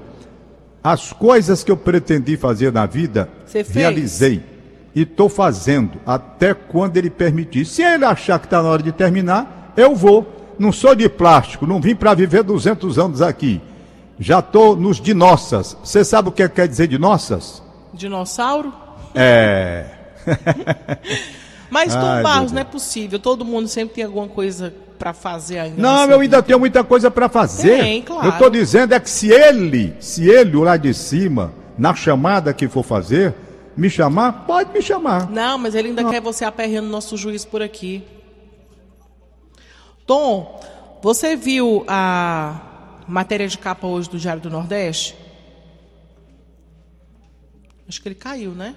As 0.83 1.13
coisas 1.13 1.63
que 1.63 1.71
eu 1.71 1.77
pretendi 1.77 2.37
fazer 2.37 2.73
na 2.73 2.87
vida, 2.87 3.29
realizei. 3.73 4.43
E 4.95 5.03
estou 5.03 5.29
fazendo 5.29 5.93
até 6.05 6.55
quando 6.55 6.97
ele 6.97 7.11
permitir. 7.11 7.65
Se 7.67 7.83
ele 7.83 8.05
achar 8.05 8.39
que 8.41 8.47
está 8.47 8.61
na 8.63 8.69
hora 8.69 8.83
de 8.83 8.91
terminar, 8.91 9.73
eu 9.77 9.95
vou. 9.95 10.27
Não 10.59 10.73
sou 10.73 10.93
de 10.97 11.09
plástico, 11.09 11.67
não 11.69 11.81
vim 11.81 11.95
para 11.95 12.15
viver 12.15 12.43
200 12.43 12.99
anos 12.99 13.23
aqui. 13.23 13.61
Já 14.19 14.41
estou 14.41 14.75
nos 14.75 15.01
de 15.01 15.15
nossas. 15.15 15.77
Você 15.83 16.05
sabe 16.05 16.29
o 16.29 16.33
que 16.33 16.49
quer 16.49 16.67
dizer 16.67 16.89
de 16.89 16.99
nossas? 16.99 17.63
Dinossauro? 17.93 18.73
É. 19.15 19.87
Mas, 21.71 21.95
Tom 21.95 22.01
Ai, 22.01 22.23
Barros, 22.23 22.53
não 22.53 22.61
é 22.61 22.65
possível. 22.65 23.19
Todo 23.19 23.45
mundo 23.45 23.69
sempre 23.69 23.97
tem 23.97 24.05
alguma 24.05 24.27
coisa 24.27 24.75
pra 24.99 25.13
fazer 25.13 25.59
ainda. 25.59 25.81
Não, 25.81 26.11
eu 26.11 26.21
ainda 26.21 26.43
tenho 26.43 26.59
muita 26.59 26.83
coisa 26.83 27.11
para 27.11 27.29
fazer. 27.29 27.79
Tem, 27.79 28.03
claro. 28.03 28.27
Eu 28.27 28.31
estou 28.33 28.51
dizendo 28.51 28.95
é 28.95 29.01
que 29.01 29.11
se 29.11 29.31
ele, 29.31 29.95
se 30.01 30.29
ele 30.29 30.57
lá 30.57 30.77
de 30.77 30.93
cima, 30.93 31.53
na 31.77 31.95
chamada 31.95 32.53
que 32.53 32.67
for 32.69 32.83
fazer, 32.83 33.35
me 33.77 33.89
chamar, 33.89 34.45
pode 34.47 34.73
me 34.73 34.83
chamar. 34.83 35.31
Não, 35.31 35.59
mas 35.59 35.75
ele 35.75 35.89
ainda 35.89 36.05
quer 36.05 36.21
você 36.21 36.45
aperreando 36.45 36.89
nosso 36.89 37.17
juiz 37.17 37.45
por 37.45 37.63
aqui. 37.63 38.03
Tom, 40.05 40.59
você 41.03 41.37
viu 41.37 41.85
a 41.87 42.68
matéria 43.09 43.49
de 43.49 43.57
capa 43.57 43.87
hoje 43.87 44.09
do 44.11 44.19
Diário 44.19 44.43
do 44.43 44.51
Nordeste? 44.51 45.17
Acho 47.89 48.03
que 48.03 48.09
ele 48.09 48.15
caiu, 48.15 48.53
né? 48.53 48.77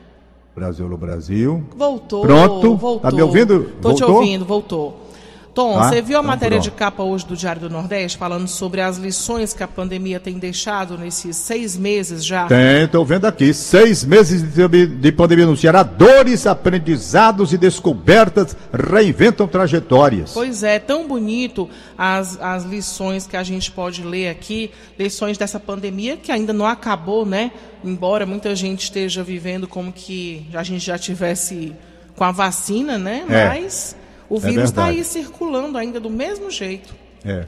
Brasil 0.55 0.87
no 0.87 0.97
Brasil. 0.97 1.63
Voltou. 1.75 2.21
Pronto. 2.21 2.77
Voltou. 2.77 2.99
Tá 2.99 3.11
me 3.11 3.21
ouvindo? 3.21 3.63
Tô 3.81 3.93
te 3.93 3.99
Voltou? 3.99 4.15
ouvindo, 4.15 4.45
voltou. 4.45 5.10
Tom, 5.53 5.77
Ah, 5.77 5.89
você 5.89 6.01
viu 6.01 6.17
a 6.17 6.23
matéria 6.23 6.59
de 6.59 6.71
capa 6.71 7.03
hoje 7.03 7.25
do 7.25 7.35
Diário 7.35 7.61
do 7.61 7.69
Nordeste 7.69 8.17
falando 8.17 8.47
sobre 8.47 8.79
as 8.79 8.97
lições 8.97 9.53
que 9.53 9.61
a 9.61 9.67
pandemia 9.67 10.19
tem 10.19 10.39
deixado 10.39 10.97
nesses 10.97 11.35
seis 11.35 11.75
meses 11.75 12.23
já? 12.25 12.47
Tem, 12.47 12.83
estou 12.85 13.03
vendo 13.03 13.25
aqui. 13.25 13.53
Seis 13.53 14.05
meses 14.05 14.41
de, 14.43 14.87
de 14.87 15.11
pandemia 15.11 15.45
no 15.45 15.57
Ceará. 15.57 15.83
Dores, 15.83 16.47
aprendizados 16.47 17.51
e 17.51 17.57
descobertas 17.57 18.55
reinventam 18.71 19.45
trajetórias. 19.45 20.31
Pois 20.33 20.63
é, 20.63 20.79
tão 20.79 21.05
bonito 21.05 21.69
as, 21.97 22.39
as 22.41 22.63
lições 22.63 23.27
que 23.27 23.35
a 23.35 23.43
gente 23.43 23.71
pode 23.71 24.03
ler 24.03 24.29
aqui, 24.29 24.71
lições 24.97 25.37
dessa 25.37 25.59
pandemia 25.59 26.15
que 26.15 26.31
ainda 26.31 26.53
não 26.53 26.65
acabou, 26.65 27.25
né? 27.25 27.51
Embora 27.83 28.25
muita 28.25 28.55
gente 28.55 28.83
esteja 28.83 29.21
vivendo 29.21 29.67
como 29.67 29.91
que 29.91 30.47
a 30.53 30.63
gente 30.63 30.85
já 30.85 30.97
tivesse 30.97 31.75
com 32.15 32.23
a 32.23 32.31
vacina, 32.31 32.97
né? 32.97 33.25
É, 33.27 33.47
Mas 33.47 33.95
o 34.31 34.37
é 34.37 34.39
vírus 34.49 34.63
está 34.65 34.85
aí 34.85 35.03
circulando 35.03 35.77
ainda 35.77 35.99
do 35.99 36.09
mesmo 36.09 36.49
jeito. 36.49 36.93
É. 37.25 37.45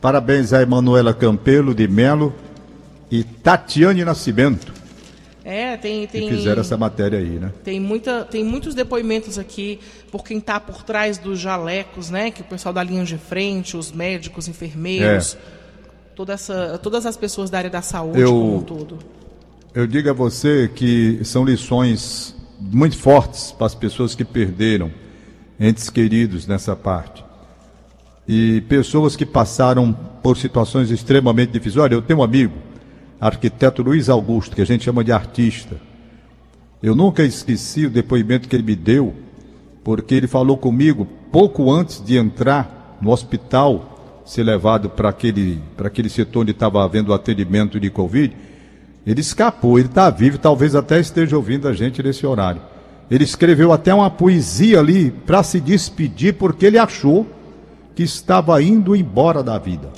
Parabéns 0.00 0.52
a 0.52 0.60
Emanuela 0.62 1.14
Campelo 1.14 1.74
de 1.74 1.86
Melo 1.86 2.34
e 3.10 3.22
Tatiane 3.24 4.04
Nascimento, 4.04 4.72
É, 5.44 5.76
tem, 5.76 6.06
que 6.06 6.12
tem, 6.12 6.28
fizeram 6.28 6.60
essa 6.60 6.76
matéria 6.76 7.18
aí, 7.18 7.38
né? 7.38 7.50
tem, 7.64 7.80
muita, 7.80 8.24
tem 8.24 8.44
muitos 8.44 8.74
depoimentos 8.74 9.38
aqui 9.38 9.80
por 10.12 10.22
quem 10.24 10.38
está 10.38 10.60
por 10.60 10.82
trás 10.82 11.16
dos 11.18 11.38
jalecos, 11.38 12.10
né? 12.10 12.30
Que 12.30 12.42
o 12.42 12.44
pessoal 12.44 12.72
da 12.72 12.82
linha 12.82 13.04
de 13.04 13.16
frente, 13.16 13.76
os 13.76 13.90
médicos, 13.90 14.46
enfermeiros, 14.46 15.38
toda 16.14 16.32
essa, 16.34 16.78
todas 16.82 17.06
as 17.06 17.16
pessoas 17.16 17.48
da 17.48 17.58
área 17.58 17.70
da 17.70 17.80
saúde 17.80 18.20
Eu- 18.20 18.30
como 18.32 18.56
um 18.56 18.62
todo. 18.62 18.98
Eu 19.74 19.86
digo 19.86 20.10
a 20.10 20.12
você 20.12 20.68
que 20.74 21.20
são 21.24 21.44
lições 21.44 22.34
muito 22.60 22.96
fortes 22.98 23.52
para 23.52 23.66
as 23.66 23.74
pessoas 23.74 24.14
que 24.14 24.24
perderam 24.24 24.90
entes 25.58 25.90
queridos 25.90 26.46
nessa 26.46 26.76
parte. 26.76 27.24
E 28.26 28.60
pessoas 28.68 29.16
que 29.16 29.24
passaram 29.24 29.92
por 30.22 30.36
situações 30.36 30.90
extremamente 30.90 31.52
difíceis. 31.52 31.82
Olha, 31.82 31.94
eu 31.94 32.02
tenho 32.02 32.20
um 32.20 32.22
amigo, 32.22 32.54
arquiteto 33.20 33.82
Luiz 33.82 34.08
Augusto, 34.08 34.54
que 34.54 34.62
a 34.62 34.66
gente 34.66 34.84
chama 34.84 35.02
de 35.02 35.12
artista. 35.12 35.76
Eu 36.82 36.94
nunca 36.94 37.24
esqueci 37.24 37.86
o 37.86 37.90
depoimento 37.90 38.48
que 38.48 38.54
ele 38.54 38.62
me 38.62 38.76
deu, 38.76 39.14
porque 39.82 40.14
ele 40.14 40.26
falou 40.26 40.56
comigo 40.56 41.06
pouco 41.32 41.72
antes 41.72 42.04
de 42.04 42.16
entrar 42.16 42.98
no 43.00 43.10
hospital, 43.10 44.22
ser 44.24 44.42
levado 44.42 44.90
para 44.90 45.08
aquele, 45.08 45.60
aquele 45.78 46.08
setor 46.08 46.42
onde 46.42 46.50
estava 46.50 46.84
havendo 46.84 47.14
atendimento 47.14 47.80
de 47.80 47.90
Covid. 47.90 48.36
Ele 49.06 49.20
escapou, 49.20 49.78
ele 49.78 49.88
está 49.88 50.10
vivo, 50.10 50.36
talvez 50.36 50.74
até 50.74 51.00
esteja 51.00 51.34
ouvindo 51.34 51.66
a 51.66 51.72
gente 51.72 52.02
nesse 52.02 52.26
horário. 52.26 52.60
Ele 53.10 53.24
escreveu 53.24 53.72
até 53.72 53.92
uma 53.94 54.10
poesia 54.10 54.78
ali 54.80 55.10
para 55.10 55.42
se 55.42 55.60
despedir, 55.60 56.34
porque 56.34 56.66
ele 56.66 56.78
achou 56.78 57.26
que 57.94 58.02
estava 58.02 58.60
indo 58.62 58.94
embora 58.94 59.42
da 59.42 59.58
vida. 59.58 59.88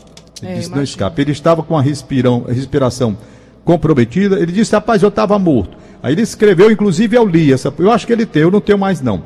Ele 0.42 0.52
É, 0.52 0.54
disse: 0.54 0.68
não 0.68 0.76
imagino. 0.76 0.84
escapa. 0.84 1.20
Ele 1.20 1.32
estava 1.32 1.62
com 1.62 1.76
a 1.76 1.82
respirão- 1.82 2.44
respiração 2.48 3.16
comprometida. 3.64 4.38
Ele 4.38 4.52
disse: 4.52 4.72
rapaz, 4.72 5.02
eu 5.02 5.08
estava 5.08 5.38
morto. 5.38 5.76
Aí 6.02 6.14
ele 6.14 6.22
escreveu, 6.22 6.70
inclusive 6.70 7.16
eu 7.16 7.26
li 7.26 7.52
essa. 7.52 7.72
Eu 7.78 7.90
acho 7.90 8.06
que 8.06 8.12
ele 8.12 8.24
tem, 8.24 8.42
eu 8.42 8.50
não 8.50 8.60
tenho 8.60 8.78
mais 8.78 9.00
não. 9.02 9.22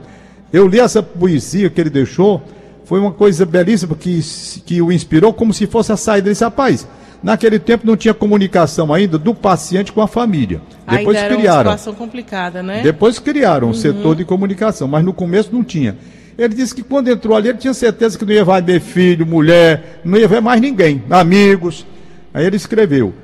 Eu 0.52 0.66
li 0.66 0.80
essa 0.80 1.02
poesia 1.02 1.68
que 1.70 1.80
ele 1.80 1.90
deixou, 1.90 2.42
foi 2.84 2.98
uma 3.00 3.12
coisa 3.12 3.44
belíssima 3.46 3.94
que, 3.94 4.20
que 4.66 4.80
o 4.82 4.90
inspirou, 4.90 5.32
como 5.32 5.52
se 5.54 5.66
fosse 5.66 5.92
a 5.92 5.96
saída. 5.96 6.28
Ele 6.28 6.32
disse: 6.32 6.42
rapaz, 6.44 6.86
naquele 7.24 7.58
tempo 7.58 7.86
não 7.86 7.96
tinha 7.96 8.12
comunicação 8.12 8.92
ainda 8.92 9.16
do 9.16 9.34
paciente 9.34 9.90
com 9.90 10.02
a 10.02 10.06
família. 10.06 10.60
Depois 10.86 11.16
Ainda 11.16 11.18
era 11.18 11.34
uma 11.34 11.40
criaram. 11.40 11.70
situação 11.70 11.94
complicada, 11.94 12.62
né? 12.62 12.82
Depois 12.82 13.18
criaram 13.18 13.70
um 13.70 13.74
setor 13.74 14.14
de 14.14 14.26
comunicação, 14.26 14.86
mas 14.86 15.02
no 15.02 15.14
começo 15.14 15.48
não 15.50 15.64
tinha. 15.64 15.96
Ele 16.36 16.54
disse 16.54 16.74
que 16.74 16.82
quando 16.82 17.08
entrou 17.08 17.34
ali, 17.34 17.48
ele 17.48 17.58
tinha 17.58 17.72
certeza 17.72 18.18
que 18.18 18.26
não 18.26 18.32
ia 18.32 18.44
ver 18.60 18.80
filho, 18.80 19.26
mulher, 19.26 20.02
não 20.04 20.18
ia 20.18 20.28
ver 20.28 20.42
mais 20.42 20.60
ninguém, 20.60 21.02
amigos. 21.08 21.86
Aí 22.34 22.44
ele 22.44 22.56
escreveu. 22.56 23.14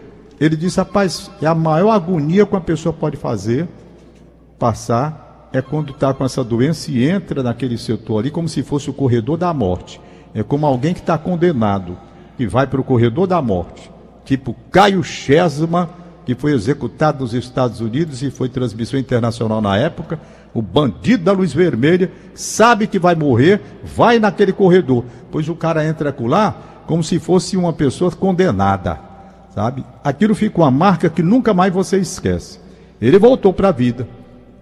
Ele 0.41 0.57
disse, 0.57 0.79
rapaz, 0.79 1.31
é 1.43 1.47
a 1.47 1.55
maior 1.55 1.91
agonia 1.91 2.47
que 2.47 2.53
uma 2.53 2.61
pessoa 2.61 2.95
pode 2.95 3.19
fazer, 3.19 3.69
passar, 4.59 5.51
é 5.53 5.61
quando 5.61 5.93
está 5.93 6.15
com 6.15 6.25
essa 6.25 6.43
doença 6.43 6.91
e 6.91 7.07
entra 7.07 7.43
naquele 7.43 7.77
setor 7.77 8.21
ali 8.21 8.31
como 8.31 8.49
se 8.49 8.63
fosse 8.63 8.89
o 8.89 8.95
corredor 8.95 9.37
da 9.37 9.53
morte. 9.53 10.01
É 10.33 10.43
como 10.43 10.65
alguém 10.65 10.95
que 10.95 11.01
está 11.01 11.19
condenado, 11.19 11.99
que 12.41 12.47
vai 12.47 12.67
para 12.67 12.81
o 12.81 12.85
corredor 12.85 13.27
da 13.27 13.43
morte. 13.43 13.91
Tipo 14.25 14.57
Caio 14.71 15.05
Chesma, 15.05 15.91
que 16.25 16.35
foi 16.35 16.55
executado 16.55 17.21
nos 17.21 17.35
Estados 17.35 17.83
Unidos 17.83 18.23
e 18.23 18.31
foi 18.31 18.49
transmissão 18.49 18.99
internacional 18.99 19.61
na 19.61 19.77
época. 19.77 20.19
O 20.55 20.63
bandido 20.63 21.25
da 21.25 21.33
luz 21.33 21.53
vermelha 21.53 22.11
sabe 22.35 22.87
que 22.87 22.99
vai 22.99 23.15
morrer, 23.15 23.61
vai 23.85 24.19
naquele 24.19 24.55
corredor. 24.55 25.05
Pois 25.31 25.51
o 25.51 25.55
cara 25.55 25.85
entra 25.85 26.17
lá 26.21 26.83
como 26.87 27.05
se 27.05 27.19
fosse 27.19 27.59
uma 27.59 27.75
pessoa 27.75 28.11
condenada, 28.11 28.99
sabe? 29.55 29.85
Aquilo 30.03 30.35
fica 30.35 30.61
uma 30.63 30.71
marca 30.71 31.11
que 31.11 31.23
nunca 31.23 31.53
mais 31.53 31.75
você 31.75 31.99
esquece. 31.99 32.59
Ele 33.03 33.19
voltou 33.19 33.53
para 33.53 33.69
a 33.69 33.73
vida. 33.73 34.09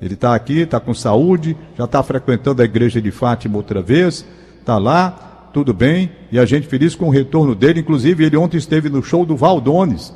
Ele 0.03 0.15
está 0.15 0.35
aqui, 0.35 0.63
está 0.63 0.81
com 0.81 0.93
saúde, 0.93 1.57
já 1.77 1.85
está 1.85 2.03
frequentando 2.03 2.61
a 2.61 2.65
igreja 2.65 3.01
de 3.01 3.13
Fátima 3.13 3.57
outra 3.57 3.81
vez, 3.81 4.27
está 4.59 4.79
lá, 4.79 5.28
tudo 5.59 5.75
bem, 5.75 6.09
e 6.31 6.39
a 6.39 6.45
gente 6.45 6.69
feliz 6.69 6.95
com 6.95 7.07
o 7.07 7.11
retorno 7.11 7.53
dele. 7.53 7.81
Inclusive, 7.81 8.25
ele 8.25 8.37
ontem 8.37 8.59
esteve 8.59 8.89
no 8.89 9.03
show 9.03 9.27
do 9.27 9.37
Valdones. 9.37 10.15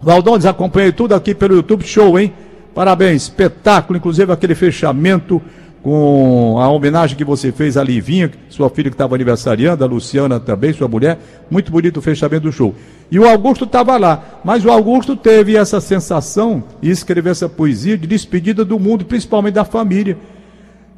Valdones, 0.00 0.46
acompanhei 0.46 0.92
tudo 0.92 1.12
aqui 1.12 1.34
pelo 1.34 1.56
YouTube 1.56 1.84
Show, 1.84 2.16
hein? 2.16 2.32
Parabéns, 2.72 3.22
espetáculo, 3.22 3.96
inclusive 3.96 4.30
aquele 4.30 4.54
fechamento 4.54 5.42
com 5.82 6.58
a 6.60 6.68
homenagem 6.68 7.16
que 7.16 7.24
você 7.24 7.50
fez 7.50 7.76
à 7.76 7.82
Livinha, 7.82 8.30
sua 8.48 8.70
filha 8.70 8.88
que 8.88 8.94
estava 8.94 9.16
aniversariando, 9.16 9.82
a 9.82 9.88
Luciana 9.88 10.38
também, 10.38 10.72
sua 10.72 10.86
mulher. 10.86 11.18
Muito 11.50 11.72
bonito 11.72 11.96
o 11.96 12.02
fechamento 12.02 12.44
do 12.44 12.52
show. 12.52 12.72
E 13.10 13.18
o 13.18 13.28
Augusto 13.28 13.64
estava 13.64 13.96
lá, 13.96 14.40
mas 14.44 14.64
o 14.64 14.70
Augusto 14.70 15.16
teve 15.16 15.56
essa 15.56 15.80
sensação 15.80 16.62
e 16.80 16.90
escreveu 16.90 17.32
essa 17.32 17.48
poesia 17.48 17.98
de 17.98 18.06
despedida 18.06 18.64
do 18.64 18.78
mundo, 18.78 19.04
principalmente 19.04 19.54
da 19.54 19.64
família. 19.64 20.16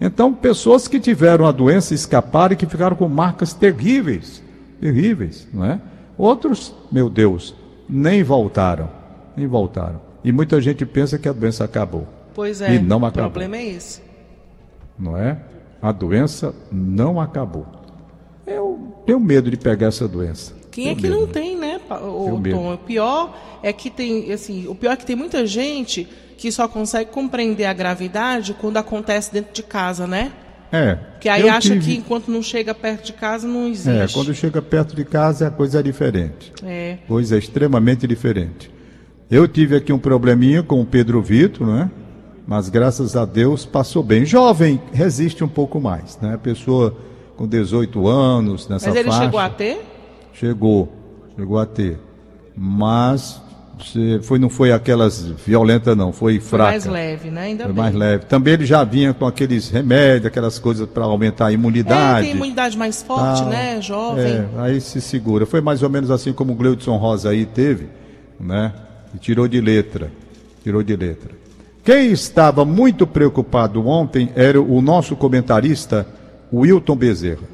Então, 0.00 0.32
pessoas 0.32 0.86
que 0.86 1.00
tiveram 1.00 1.44
a 1.46 1.52
doença 1.52 1.92
escaparam 1.94 2.52
e 2.52 2.56
que 2.56 2.66
ficaram 2.66 2.94
com 2.96 3.08
marcas 3.08 3.52
terríveis, 3.52 4.42
terríveis, 4.80 5.46
não 5.52 5.64
é? 5.64 5.80
Outros, 6.16 6.72
meu 6.90 7.08
Deus, 7.10 7.54
nem 7.88 8.22
voltaram. 8.22 8.88
e 9.36 9.46
voltaram. 9.46 10.00
E 10.24 10.32
muita 10.32 10.60
gente 10.60 10.84
pensa 10.86 11.18
que 11.18 11.28
a 11.28 11.32
doença 11.32 11.64
acabou. 11.64 12.06
Pois 12.34 12.60
é, 12.60 12.74
E 12.74 12.78
não 12.80 13.00
o 13.00 13.06
acabou. 13.06 13.30
problema 13.30 13.56
é 13.56 13.66
esse. 13.68 14.00
não 14.98 15.16
é? 15.16 15.38
A 15.80 15.92
doença 15.92 16.54
não 16.72 17.20
acabou. 17.20 17.66
Eu 18.46 18.94
tenho 19.06 19.20
medo 19.20 19.50
de 19.50 19.56
pegar 19.56 19.88
essa 19.88 20.08
doença. 20.08 20.52
Quem 20.72 20.84
é 20.84 20.88
Tenho 20.88 20.96
que 20.96 21.02
medo. 21.08 21.20
não 21.20 21.26
tem, 21.26 21.56
né, 21.56 21.80
o. 21.90 22.40
Tom? 22.50 22.74
O 22.74 22.78
pior 22.78 23.34
é 23.62 23.72
que 23.72 23.90
tem, 23.90 24.32
assim, 24.32 24.66
o 24.68 24.74
pior 24.74 24.92
é 24.92 24.96
que 24.96 25.06
tem 25.06 25.16
muita 25.16 25.46
gente 25.46 26.08
que 26.38 26.50
só 26.50 26.66
consegue 26.66 27.10
compreender 27.10 27.66
a 27.66 27.72
gravidade 27.74 28.54
quando 28.58 28.78
acontece 28.78 29.30
dentro 29.30 29.52
de 29.52 29.62
casa, 29.62 30.06
né? 30.06 30.32
É. 30.72 30.96
Que 31.20 31.28
aí 31.28 31.48
acha 31.48 31.70
tive- 31.74 31.84
que 31.84 31.96
enquanto 31.98 32.30
não 32.30 32.42
chega 32.42 32.74
perto 32.74 33.04
de 33.06 33.12
casa 33.12 33.46
não 33.48 33.66
É, 33.66 33.68
existe. 33.70 34.14
quando 34.14 34.34
chega 34.34 34.62
perto 34.62 34.94
de 34.94 35.04
casa 35.04 35.48
a 35.48 35.50
coisa 35.50 35.80
é 35.80 35.82
diferente. 35.82 36.52
É. 36.64 36.98
Coisa 37.08 37.36
extremamente 37.36 38.06
diferente. 38.06 38.70
Eu 39.30 39.46
tive 39.48 39.76
aqui 39.76 39.92
um 39.92 39.98
probleminha 39.98 40.62
com 40.62 40.80
o 40.80 40.86
Pedro 40.86 41.20
Vitor, 41.20 41.66
né? 41.66 41.90
Mas 42.46 42.68
graças 42.70 43.14
a 43.16 43.24
Deus 43.26 43.66
passou 43.66 44.02
bem. 44.02 44.24
Jovem 44.24 44.80
resiste 44.92 45.42
um 45.44 45.48
pouco 45.48 45.80
mais, 45.80 46.18
né? 46.22 46.34
A 46.34 46.38
pessoa 46.38 46.96
com 47.36 47.46
18 47.46 48.06
anos, 48.08 48.68
nessa 48.68 48.86
Mas 48.88 48.96
ele 48.96 49.10
faixa. 49.10 49.24
chegou 49.24 49.40
a 49.40 49.50
ter? 49.50 49.80
Chegou, 50.32 50.92
chegou 51.36 51.58
a 51.58 51.66
ter. 51.66 51.98
Mas 52.56 53.40
foi, 54.22 54.38
não 54.38 54.48
foi 54.50 54.72
aquelas 54.72 55.22
violentas, 55.46 55.96
não, 55.96 56.12
foi 56.12 56.38
Foi 56.40 56.58
fraca. 56.58 56.70
mais 56.70 56.86
leve, 56.86 57.30
né? 57.30 57.42
Ainda 57.42 57.64
Foi 57.64 57.72
bem. 57.72 57.82
mais 57.82 57.94
leve. 57.94 58.24
Também 58.26 58.54
ele 58.54 58.66
já 58.66 58.84
vinha 58.84 59.12
com 59.14 59.26
aqueles 59.26 59.68
remédios, 59.70 60.26
aquelas 60.26 60.58
coisas 60.58 60.88
para 60.88 61.04
aumentar 61.04 61.46
a 61.46 61.50
É, 61.50 61.54
imunidade. 61.54 62.26
tem 62.26 62.34
imunidade 62.36 62.76
mais 62.76 63.02
forte, 63.02 63.40
tal. 63.40 63.48
né? 63.48 63.80
Jovem. 63.80 64.24
É, 64.24 64.48
aí 64.58 64.80
se 64.80 65.00
segura. 65.00 65.46
Foi 65.46 65.60
mais 65.60 65.82
ou 65.82 65.90
menos 65.90 66.10
assim 66.10 66.32
como 66.32 66.52
o 66.52 66.56
Gleudson 66.56 66.96
Rosa 66.96 67.30
aí 67.30 67.46
teve, 67.46 67.86
né? 68.38 68.72
E 69.14 69.18
tirou 69.18 69.46
de 69.48 69.60
letra. 69.60 70.10
Tirou 70.62 70.82
de 70.82 70.94
letra. 70.96 71.30
Quem 71.84 72.10
estava 72.12 72.64
muito 72.64 73.06
preocupado 73.06 73.86
ontem 73.86 74.30
era 74.36 74.60
o 74.60 74.82
nosso 74.82 75.16
comentarista, 75.16 76.06
Wilton 76.52 76.96
Bezerra. 76.96 77.48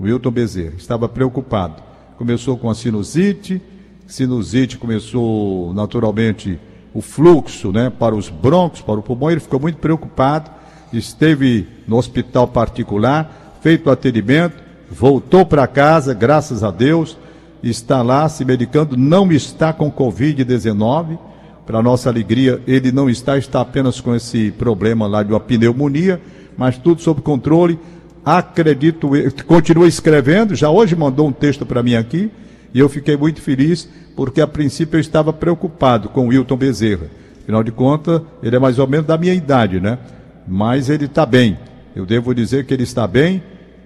Wilton 0.00 0.30
Bezerra 0.30 0.74
estava 0.78 1.08
preocupado. 1.08 1.82
Começou 2.16 2.56
com 2.56 2.70
a 2.70 2.74
sinusite, 2.74 3.60
sinusite 4.10 4.76
começou 4.76 5.72
naturalmente 5.72 6.58
o 6.92 7.00
fluxo, 7.00 7.70
né, 7.70 7.90
para 7.90 8.14
os 8.14 8.28
broncos, 8.28 8.80
para 8.80 8.98
o 8.98 9.02
pulmão. 9.02 9.30
Ele 9.30 9.40
ficou 9.40 9.60
muito 9.60 9.78
preocupado. 9.78 10.50
Esteve 10.92 11.68
no 11.86 11.96
hospital 11.96 12.48
particular, 12.48 13.58
feito 13.62 13.86
o 13.86 13.92
atendimento, 13.92 14.56
voltou 14.90 15.46
para 15.46 15.66
casa, 15.68 16.12
graças 16.12 16.64
a 16.64 16.70
Deus, 16.72 17.16
está 17.62 18.02
lá 18.02 18.28
se 18.28 18.44
medicando, 18.44 18.96
não 18.96 19.30
está 19.30 19.72
com 19.72 19.90
Covid-19. 19.90 21.16
Para 21.64 21.80
nossa 21.80 22.08
alegria, 22.08 22.60
ele 22.66 22.90
não 22.90 23.08
está, 23.08 23.38
está 23.38 23.60
apenas 23.60 24.00
com 24.00 24.16
esse 24.16 24.50
problema 24.50 25.06
lá 25.06 25.22
de 25.22 25.32
uma 25.32 25.38
pneumonia, 25.38 26.20
mas 26.56 26.76
tudo 26.76 27.00
sob 27.00 27.20
controle. 27.20 27.78
Acredito, 28.24 29.10
continua 29.46 29.86
escrevendo, 29.86 30.56
já 30.56 30.68
hoje 30.68 30.96
mandou 30.96 31.28
um 31.28 31.32
texto 31.32 31.64
para 31.64 31.84
mim 31.84 31.94
aqui, 31.94 32.28
e 32.72 32.78
eu 32.78 32.88
fiquei 32.88 33.16
muito 33.16 33.40
feliz, 33.40 33.88
porque 34.16 34.40
a 34.40 34.46
princípio 34.46 34.96
eu 34.96 35.00
estava 35.00 35.32
preocupado 35.32 36.08
com 36.08 36.26
o 36.26 36.28
Wilton 36.28 36.56
Bezerra. 36.56 37.06
Afinal 37.42 37.62
de 37.62 37.72
contas, 37.72 38.20
ele 38.42 38.54
é 38.56 38.58
mais 38.58 38.78
ou 38.78 38.86
menos 38.86 39.06
da 39.06 39.16
minha 39.18 39.34
idade, 39.34 39.80
né? 39.80 39.98
Mas 40.46 40.88
ele 40.88 41.06
está 41.06 41.24
bem. 41.26 41.58
Eu 41.96 42.06
devo 42.06 42.34
dizer 42.34 42.64
que 42.66 42.72
ele 42.74 42.84
está 42.84 43.06
bem. 43.06 43.42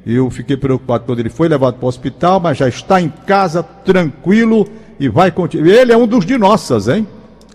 Eu 0.07 0.29
fiquei 0.31 0.57
preocupado 0.57 1.05
quando 1.05 1.21
ele 1.21 1.31
foi 1.31 1.49
levado 1.49 1.76
para 1.76 1.87
o 1.87 1.88
hospital, 1.88 2.38
mas 2.41 2.59
já 2.59 2.69
está 2.69 3.00
em 3.00 3.09
casa, 3.09 3.62
tranquilo, 3.62 4.69
e 5.00 5.09
vai 5.09 5.31
continuar. 5.31 5.67
Ele 5.69 5.93
é 5.93 5.97
um 5.97 6.07
dos 6.07 6.26
de 6.26 6.37
nossas, 6.37 6.88
hein? 6.88 7.07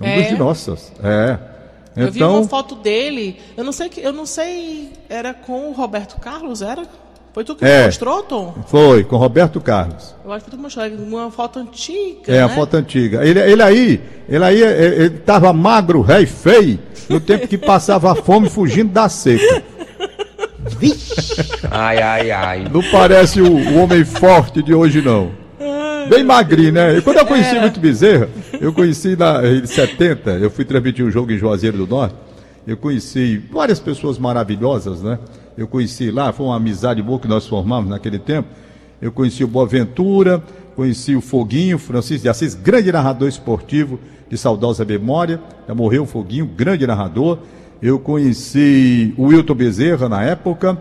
Um 0.01 0.05
É? 0.05 0.19
dos 0.21 0.27
de 0.29 0.37
nossas. 0.37 0.91
É. 1.03 1.37
Eu 1.95 2.11
vi 2.11 2.23
uma 2.23 2.37
Então, 2.39 2.47
foto 2.47 2.75
dele, 2.75 3.37
eu 3.57 3.63
não 3.63 3.71
sei 3.71 3.89
que, 3.89 3.99
eu 4.01 4.13
não 4.13 4.25
sei, 4.25 4.93
era 5.09 5.33
com 5.33 5.69
o 5.69 5.73
Roberto 5.73 6.19
Carlos, 6.19 6.61
era? 6.61 6.83
Foi 7.33 7.43
tu 7.43 7.55
que 7.55 7.63
É. 7.63 7.79
me 7.81 7.85
mostrou, 7.85 8.23
Tom? 8.23 8.55
foi 8.67 9.03
com 9.03 9.15
Roberto 9.17 9.61
Carlos. 9.61 10.15
Eu 10.25 10.31
acho 10.31 10.45
que 10.45 10.51
tu 10.51 10.57
mostrou, 10.57 10.85
uma 10.87 11.29
foto 11.31 11.59
antiga, 11.59 12.21
É, 12.33 12.41
a 12.41 12.47
né? 12.47 12.55
foto 12.55 12.75
antiga. 12.75 13.23
Ele, 13.25 13.39
ele 13.39 13.61
aí, 13.61 14.01
ele 14.27 14.43
aí, 14.43 14.63
é, 14.63 14.85
ele 14.85 15.15
estava 15.17 15.53
magro, 15.53 16.01
rei, 16.01 16.25
feio, 16.25 16.79
no 17.07 17.19
tempo 17.19 17.47
que 17.47 17.57
passava 17.57 18.13
fome 18.15 18.49
fugindo 18.49 18.91
da 18.91 19.07
seca. 19.09 19.63
Ai, 21.71 22.01
ai, 22.01 22.31
ai. 22.31 22.67
Não 22.71 22.81
parece 22.91 23.41
o, 23.41 23.47
o 23.51 23.77
homem 23.83 24.03
forte 24.05 24.61
de 24.61 24.73
hoje, 24.73 25.01
não. 25.01 25.31
Bem 26.09 26.23
magrinho, 26.23 26.71
né? 26.73 26.97
E 26.97 27.01
quando 27.01 27.17
eu 27.17 27.25
conheci 27.25 27.55
É. 27.55 27.61
muito 27.61 27.79
Bezerra, 27.79 28.27
eu 28.59 28.73
conheci 28.73 29.15
na, 29.15 29.45
em 29.47 29.65
70, 29.65 30.31
eu 30.31 30.49
fui 30.49 30.65
transmitir 30.65 31.05
um 31.05 31.11
jogo 31.11 31.31
em 31.31 31.37
Juazeiro 31.37 31.77
do 31.77 31.85
Norte, 31.87 32.15
eu 32.65 32.75
conheci 32.77 33.37
várias 33.51 33.79
pessoas 33.79 34.17
maravilhosas, 34.17 35.01
né? 35.03 35.19
Eu 35.59 35.67
conheci 35.67 36.09
lá, 36.09 36.31
foi 36.31 36.45
uma 36.45 36.55
amizade 36.55 37.03
boa 37.03 37.19
que 37.19 37.27
nós 37.27 37.45
formamos 37.45 37.89
naquele 37.89 38.17
tempo. 38.17 38.47
Eu 39.01 39.11
conheci 39.11 39.43
o 39.43 39.47
Boaventura, 39.47 40.41
conheci 40.73 41.17
o 41.17 41.19
Foguinho, 41.19 41.77
Francisco 41.77 42.23
de 42.23 42.29
Assis, 42.29 42.55
grande 42.55 42.89
narrador 42.93 43.27
esportivo 43.27 43.99
de 44.29 44.37
saudosa 44.37 44.85
memória. 44.85 45.37
Já 45.67 45.75
morreu 45.75 46.03
o 46.03 46.05
Foguinho, 46.05 46.45
grande 46.45 46.87
narrador. 46.87 47.39
Eu 47.81 47.99
conheci 47.99 49.13
o 49.17 49.25
Wilton 49.25 49.53
Bezerra 49.53 50.07
na 50.07 50.23
época, 50.23 50.77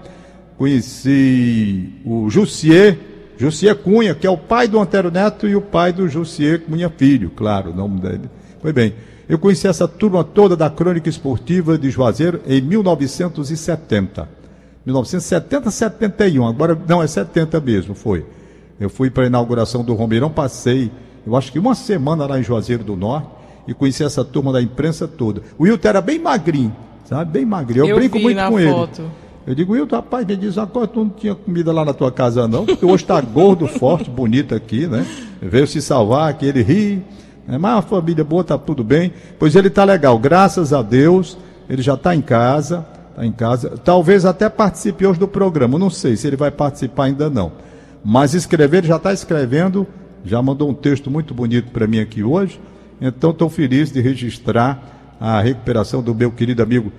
conheci 0.56 1.94
o 2.04 2.30
Jussier, 2.30 2.96
Jussier 3.36 3.74
Cunha, 3.74 4.14
que 4.14 4.28
é 4.28 4.30
o 4.30 4.38
pai 4.38 4.68
do 4.68 4.78
Antero 4.78 5.10
Neto 5.10 5.48
e 5.48 5.56
o 5.56 5.60
pai 5.60 5.92
do 5.92 6.08
Jussier 6.08 6.60
Cunha 6.60 6.88
Filho, 6.88 7.30
claro, 7.30 7.72
o 7.72 7.74
nome 7.74 8.00
dele. 8.00 8.30
Foi 8.62 8.72
bem. 8.72 8.94
Eu 9.28 9.40
conheci 9.40 9.66
essa 9.66 9.88
turma 9.88 10.22
toda 10.22 10.56
da 10.56 10.70
crônica 10.70 11.08
esportiva 11.08 11.76
de 11.76 11.90
Juazeiro 11.90 12.40
em 12.46 12.60
1970. 12.60 14.37
1970, 14.88 15.70
71, 15.70 16.46
agora 16.46 16.78
não, 16.88 17.02
é 17.02 17.06
70 17.06 17.60
mesmo, 17.60 17.94
foi. 17.94 18.24
Eu 18.80 18.88
fui 18.88 19.10
para 19.10 19.24
a 19.24 19.26
inauguração 19.26 19.84
do 19.84 19.94
Romeirão, 19.94 20.30
passei, 20.30 20.90
eu 21.26 21.36
acho 21.36 21.52
que 21.52 21.58
uma 21.58 21.74
semana 21.74 22.26
lá 22.26 22.38
em 22.38 22.42
Juazeiro 22.42 22.82
do 22.82 22.96
Norte 22.96 23.28
e 23.66 23.74
conheci 23.74 24.02
essa 24.02 24.24
turma 24.24 24.50
da 24.50 24.62
imprensa 24.62 25.06
toda. 25.06 25.42
O 25.58 25.64
Wilton 25.64 25.88
era 25.88 26.00
bem 26.00 26.18
magrinho, 26.18 26.74
sabe? 27.04 27.32
Bem 27.32 27.44
magrinho. 27.44 27.84
Eu, 27.84 27.88
Eu 27.90 27.96
brinco 27.96 28.18
muito 28.18 28.38
com 28.38 28.58
foto. 28.58 29.02
ele. 29.02 29.10
Eu 29.46 29.54
digo, 29.54 29.72
Wilton, 29.74 29.96
rapaz, 29.96 30.26
me 30.26 30.36
diz 30.36 30.56
uma 30.56 30.66
coisa, 30.66 30.88
tu 30.88 31.00
não 31.00 31.10
tinha 31.10 31.34
comida 31.34 31.70
lá 31.70 31.84
na 31.84 31.92
tua 31.92 32.10
casa 32.10 32.48
não, 32.48 32.64
porque 32.64 32.84
hoje 32.84 33.04
está 33.04 33.20
gordo, 33.20 33.66
forte, 33.78 34.08
bonito 34.08 34.54
aqui, 34.54 34.86
né? 34.86 35.06
Veio 35.40 35.66
se 35.66 35.82
salvar, 35.82 36.32
que 36.34 36.46
ele 36.46 36.62
ri, 36.62 37.02
né? 37.46 37.58
mas 37.58 37.78
a 37.78 37.82
família 37.82 38.24
boa, 38.24 38.42
tá 38.42 38.56
tudo 38.56 38.82
bem. 38.82 39.12
Pois 39.38 39.54
ele 39.54 39.68
tá 39.68 39.84
legal, 39.84 40.18
graças 40.18 40.72
a 40.72 40.80
Deus, 40.80 41.36
ele 41.68 41.82
já 41.82 41.94
está 41.94 42.14
em 42.14 42.22
casa, 42.22 42.86
está 43.18 43.26
em 43.26 43.32
casa. 43.32 43.74
Talvez 43.84 44.24
até 44.24 44.48
participe 44.48 45.04
hoje 45.04 45.18
do 45.18 45.26
programa, 45.26 45.78
não 45.78 45.90
sei 45.90 46.16
se 46.16 46.26
ele 46.26 46.36
vai 46.36 46.50
participar 46.50 47.04
ainda 47.04 47.28
não. 47.28 47.52
Mas 48.04 48.34
escrever, 48.34 48.84
já 48.84 48.96
está 48.96 49.12
escrevendo, 49.12 49.86
já 50.24 50.40
mandou 50.40 50.70
um 50.70 50.74
texto 50.74 51.10
muito 51.10 51.34
bonito 51.34 51.70
para 51.72 51.86
mim 51.86 51.98
aqui 51.98 52.22
hoje. 52.22 52.60
Então 53.00 53.30
estou 53.30 53.48
feliz 53.48 53.90
de 53.90 54.00
registrar 54.00 55.16
a 55.20 55.40
recuperação 55.40 56.02
do 56.02 56.14
meu 56.14 56.30
querido 56.30 56.62
amigo 56.62 56.92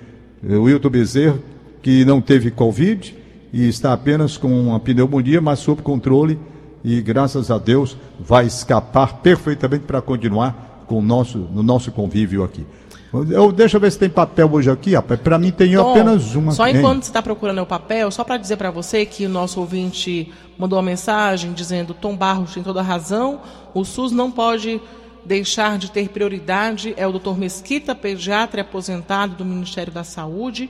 eh, 0.43 0.55
Wilton 0.55 0.89
Bezerra, 0.89 1.39
que 1.81 2.03
não 2.03 2.19
teve 2.19 2.51
Covid 2.51 3.15
e 3.51 3.67
está 3.67 3.93
apenas 3.93 4.37
com 4.37 4.47
uma 4.47 4.79
pneumonia, 4.79 5.41
mas 5.41 5.59
sob 5.59 5.81
controle 5.81 6.37
e 6.83 7.01
graças 7.01 7.49
a 7.49 7.57
Deus 7.57 7.97
vai 8.19 8.45
escapar 8.45 9.17
perfeitamente 9.21 9.85
para 9.85 10.01
continuar 10.01 10.83
com 10.87 11.01
nosso, 11.01 11.37
no 11.37 11.63
nosso 11.63 11.91
convívio 11.91 12.43
aqui. 12.43 12.65
Eu, 13.11 13.51
deixa 13.51 13.77
eu 13.77 13.81
ver 13.81 13.91
se 13.91 13.97
tem 13.97 14.09
papel 14.09 14.47
hoje 14.51 14.69
aqui, 14.69 14.93
rapaz. 14.93 15.19
Para 15.19 15.37
mim 15.39 15.51
tem 15.51 15.73
Tom, 15.75 15.91
apenas 15.91 16.35
uma. 16.35 16.51
Só 16.51 16.67
Hein? 16.67 16.77
enquanto 16.77 17.03
você 17.03 17.09
está 17.09 17.21
procurando 17.21 17.59
o 17.61 17.65
papel, 17.65 18.11
só 18.11 18.23
para 18.23 18.37
dizer 18.37 18.55
para 18.57 18.69
você 18.69 19.05
que 19.05 19.25
o 19.25 19.29
nosso 19.29 19.59
ouvinte 19.59 20.31
mandou 20.57 20.77
uma 20.77 20.85
mensagem 20.85 21.51
dizendo: 21.53 21.93
Tom 21.93 22.15
Barros 22.15 22.53
tem 22.53 22.61
toda 22.61 22.81
a 22.81 22.83
razão, 22.83 23.41
o 23.73 23.83
SUS 23.83 24.11
não 24.11 24.29
pode 24.31 24.79
deixar 25.25 25.77
de 25.79 25.89
ter 25.89 26.07
prioridade. 26.09 26.93
É 26.97 27.07
o 27.07 27.11
doutor 27.11 27.37
Mesquita, 27.37 27.95
pediatra 27.95 28.61
aposentado 28.61 29.35
do 29.35 29.43
Ministério 29.43 29.91
da 29.91 30.03
Saúde, 30.03 30.69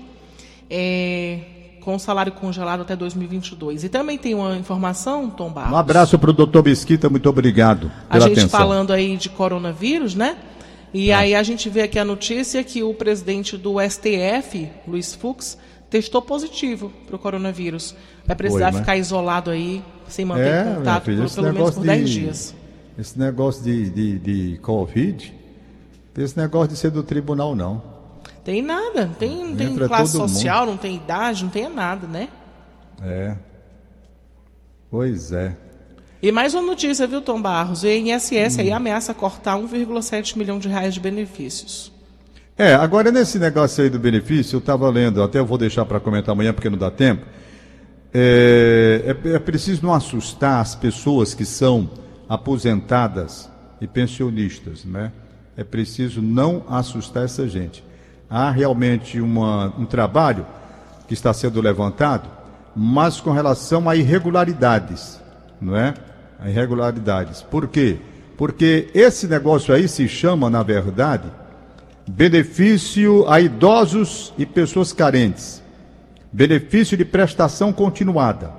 é, 0.70 1.40
com 1.82 2.00
salário 2.00 2.32
congelado 2.32 2.82
até 2.82 2.96
2022. 2.96 3.84
E 3.84 3.90
também 3.90 4.18
tem 4.18 4.34
uma 4.34 4.56
informação, 4.56 5.30
Tom 5.30 5.52
Barros. 5.52 5.74
Um 5.74 5.78
abraço 5.78 6.18
para 6.18 6.30
o 6.30 6.34
doutor 6.34 6.64
Mesquita, 6.64 7.10
muito 7.10 7.28
obrigado 7.30 7.92
A 8.10 8.14
pela 8.14 8.28
gente 8.30 8.40
atenção. 8.40 8.60
falando 8.60 8.94
aí 8.94 9.18
de 9.18 9.28
coronavírus, 9.30 10.16
né? 10.16 10.38
E 10.94 11.12
aí 11.12 11.36
a 11.36 11.44
gente 11.44 11.70
vê 11.70 11.82
aqui 11.84 12.00
a 12.00 12.06
notícia 12.06 12.64
que 12.64 12.82
o 12.82 12.94
presidente 12.94 13.56
do 13.58 13.76
STF, 13.80 14.70
Luiz 14.88 15.14
Fux, 15.14 15.58
testou 15.90 16.22
positivo 16.22 16.92
para 17.06 17.16
o 17.16 17.20
coronavírus. 17.20 17.96
Vai 18.26 18.36
precisar 18.36 18.72
Foi, 18.72 18.74
né? 18.74 18.80
ficar 18.80 18.98
isolado 18.98 19.52
aí, 19.52 19.84
sem 20.08 20.26
manter 20.26 20.48
É, 20.48 20.76
contato 20.76 21.04
filha, 21.06 21.24
por 21.24 21.34
pelo 21.36 21.54
menos 21.54 21.76
por 21.76 21.84
10 21.84 22.10
de- 22.10 22.20
dias. 22.22 22.56
Esse 22.98 23.18
negócio 23.18 23.64
de, 23.64 23.90
de, 23.90 24.20
de 24.20 24.58
Covid, 24.60 25.34
tem 26.14 26.26
esse 26.26 26.38
negócio 26.38 26.70
de 26.70 26.78
ser 26.78 26.92
do 26.92 27.02
tribunal, 27.04 27.56
não. 27.56 27.82
Tem 28.44 28.62
nada, 28.62 29.06
não 29.06 29.14
tem, 29.14 29.46
não 29.46 29.56
tem 29.56 29.76
classe 29.76 30.14
social, 30.18 30.66
não 30.66 30.76
tem 30.78 30.96
idade, 30.96 31.44
não 31.44 31.52
tem 31.52 31.70
nada, 31.70 32.08
né? 32.08 32.30
É. 33.04 33.36
Pois 34.90 35.32
é. 35.32 35.56
E 36.22 36.34
mais 36.34 36.54
uma 36.54 36.62
notícia, 36.62 37.08
viu, 37.08 37.22
Tom 37.22 37.42
Barros? 37.42 37.84
O 37.84 37.88
INSS 37.88 38.58
hum. 38.58 38.60
aí 38.60 38.72
ameaça 38.74 39.14
cortar 39.14 39.56
1,7 39.56 40.36
milhão 40.36 40.60
de 40.60 40.68
reais 40.68 40.94
de 40.94 41.00
benefícios. 41.00 41.94
É, 42.58 42.76
agora 42.76 43.10
nesse 43.10 43.40
negócio 43.40 43.82
aí 43.82 43.90
do 43.90 43.98
benefício, 43.98 44.58
eu 44.58 44.60
estava 44.60 44.90
lendo, 44.90 45.24
até 45.24 45.40
eu 45.40 45.46
vou 45.46 45.58
deixar 45.58 45.86
para 45.86 45.98
comentar 45.98 46.34
amanhã 46.34 46.52
porque 46.52 46.70
não 46.70 46.78
dá 46.78 46.92
tempo. 46.92 47.26
É, 48.14 49.16
é, 49.24 49.30
é, 49.36 49.40
preciso 49.40 49.86
não 49.86 49.94
assustar 49.94 50.60
as 50.60 50.76
pessoas 50.76 51.34
que 51.34 51.46
são 51.46 51.90
aposentadas 52.28 53.50
e 53.80 53.88
pensionistas, 53.88 54.84
né? 54.84 55.14
É 55.56 55.64
preciso 55.64 56.22
não 56.22 56.66
assustar 56.68 57.24
essa 57.24 57.48
gente. 57.48 57.82
Há 58.30 58.52
realmente 58.52 59.22
uma, 59.22 59.74
um 59.78 59.86
trabalho 59.86 60.46
que 61.08 61.14
está 61.14 61.34
sendo 61.34 61.62
levantado, 61.62 62.30
mas 62.76 63.22
com 63.22 63.32
relação 63.32 63.90
a 63.90 63.96
irregularidades, 63.96 65.18
não 65.62 65.78
é? 65.78 65.94
Irregularidades. 66.46 67.42
Por 67.42 67.68
quê? 67.68 67.98
Porque 68.38 68.88
esse 68.94 69.28
negócio 69.28 69.74
aí 69.74 69.88
se 69.88 70.08
chama, 70.08 70.50
na 70.50 70.64
verdade, 70.64 71.30
benefício 72.08 73.28
a 73.28 73.42
idosos 73.42 74.34
e 74.38 74.46
pessoas 74.46 74.94
carentes. 74.94 75.62
Benefício 76.32 76.96
de 76.96 77.04
prestação 77.04 77.74
continuada. 77.74 78.54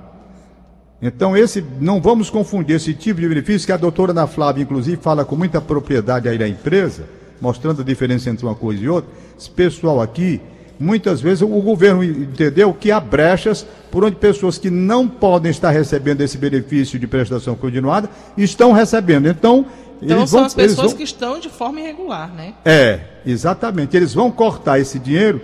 Então, 1.01 1.35
esse, 1.35 1.65
não 1.79 1.99
vamos 1.99 2.29
confundir 2.29 2.75
esse 2.75 2.93
tipo 2.93 3.19
de 3.19 3.27
benefício 3.27 3.65
que 3.65 3.71
a 3.71 3.77
doutora 3.77 4.11
Ana 4.11 4.27
Flávia, 4.27 4.61
inclusive, 4.61 5.01
fala 5.01 5.25
com 5.25 5.35
muita 5.35 5.59
propriedade 5.59 6.29
aí 6.29 6.37
da 6.37 6.47
empresa, 6.47 7.05
mostrando 7.41 7.81
a 7.81 7.85
diferença 7.85 8.29
entre 8.29 8.45
uma 8.45 8.53
coisa 8.53 8.83
e 8.83 8.87
outra. 8.87 9.09
Esse 9.35 9.49
pessoal 9.49 9.99
aqui, 9.99 10.39
muitas 10.81 11.21
vezes, 11.21 11.41
o 11.41 11.47
governo 11.47 12.03
entendeu 12.03 12.73
que 12.73 12.91
há 12.91 12.99
brechas 12.99 13.65
por 13.91 14.03
onde 14.03 14.15
pessoas 14.15 14.57
que 14.57 14.69
não 14.69 15.07
podem 15.07 15.51
estar 15.51 15.69
recebendo 15.69 16.21
esse 16.21 16.37
benefício 16.37 16.97
de 16.97 17.05
prestação 17.05 17.55
continuada 17.55 18.09
estão 18.35 18.71
recebendo. 18.71 19.27
Então, 19.27 19.65
então 20.01 20.25
são 20.25 20.39
vão, 20.39 20.47
as 20.47 20.53
pessoas 20.53 20.87
vão... 20.87 20.97
que 20.97 21.03
estão 21.03 21.39
de 21.39 21.49
forma 21.49 21.79
irregular, 21.79 22.33
né? 22.33 22.55
É, 22.65 22.99
exatamente. 23.25 23.95
Eles 23.95 24.13
vão 24.13 24.31
cortar 24.31 24.79
esse 24.79 24.97
dinheiro, 24.97 25.41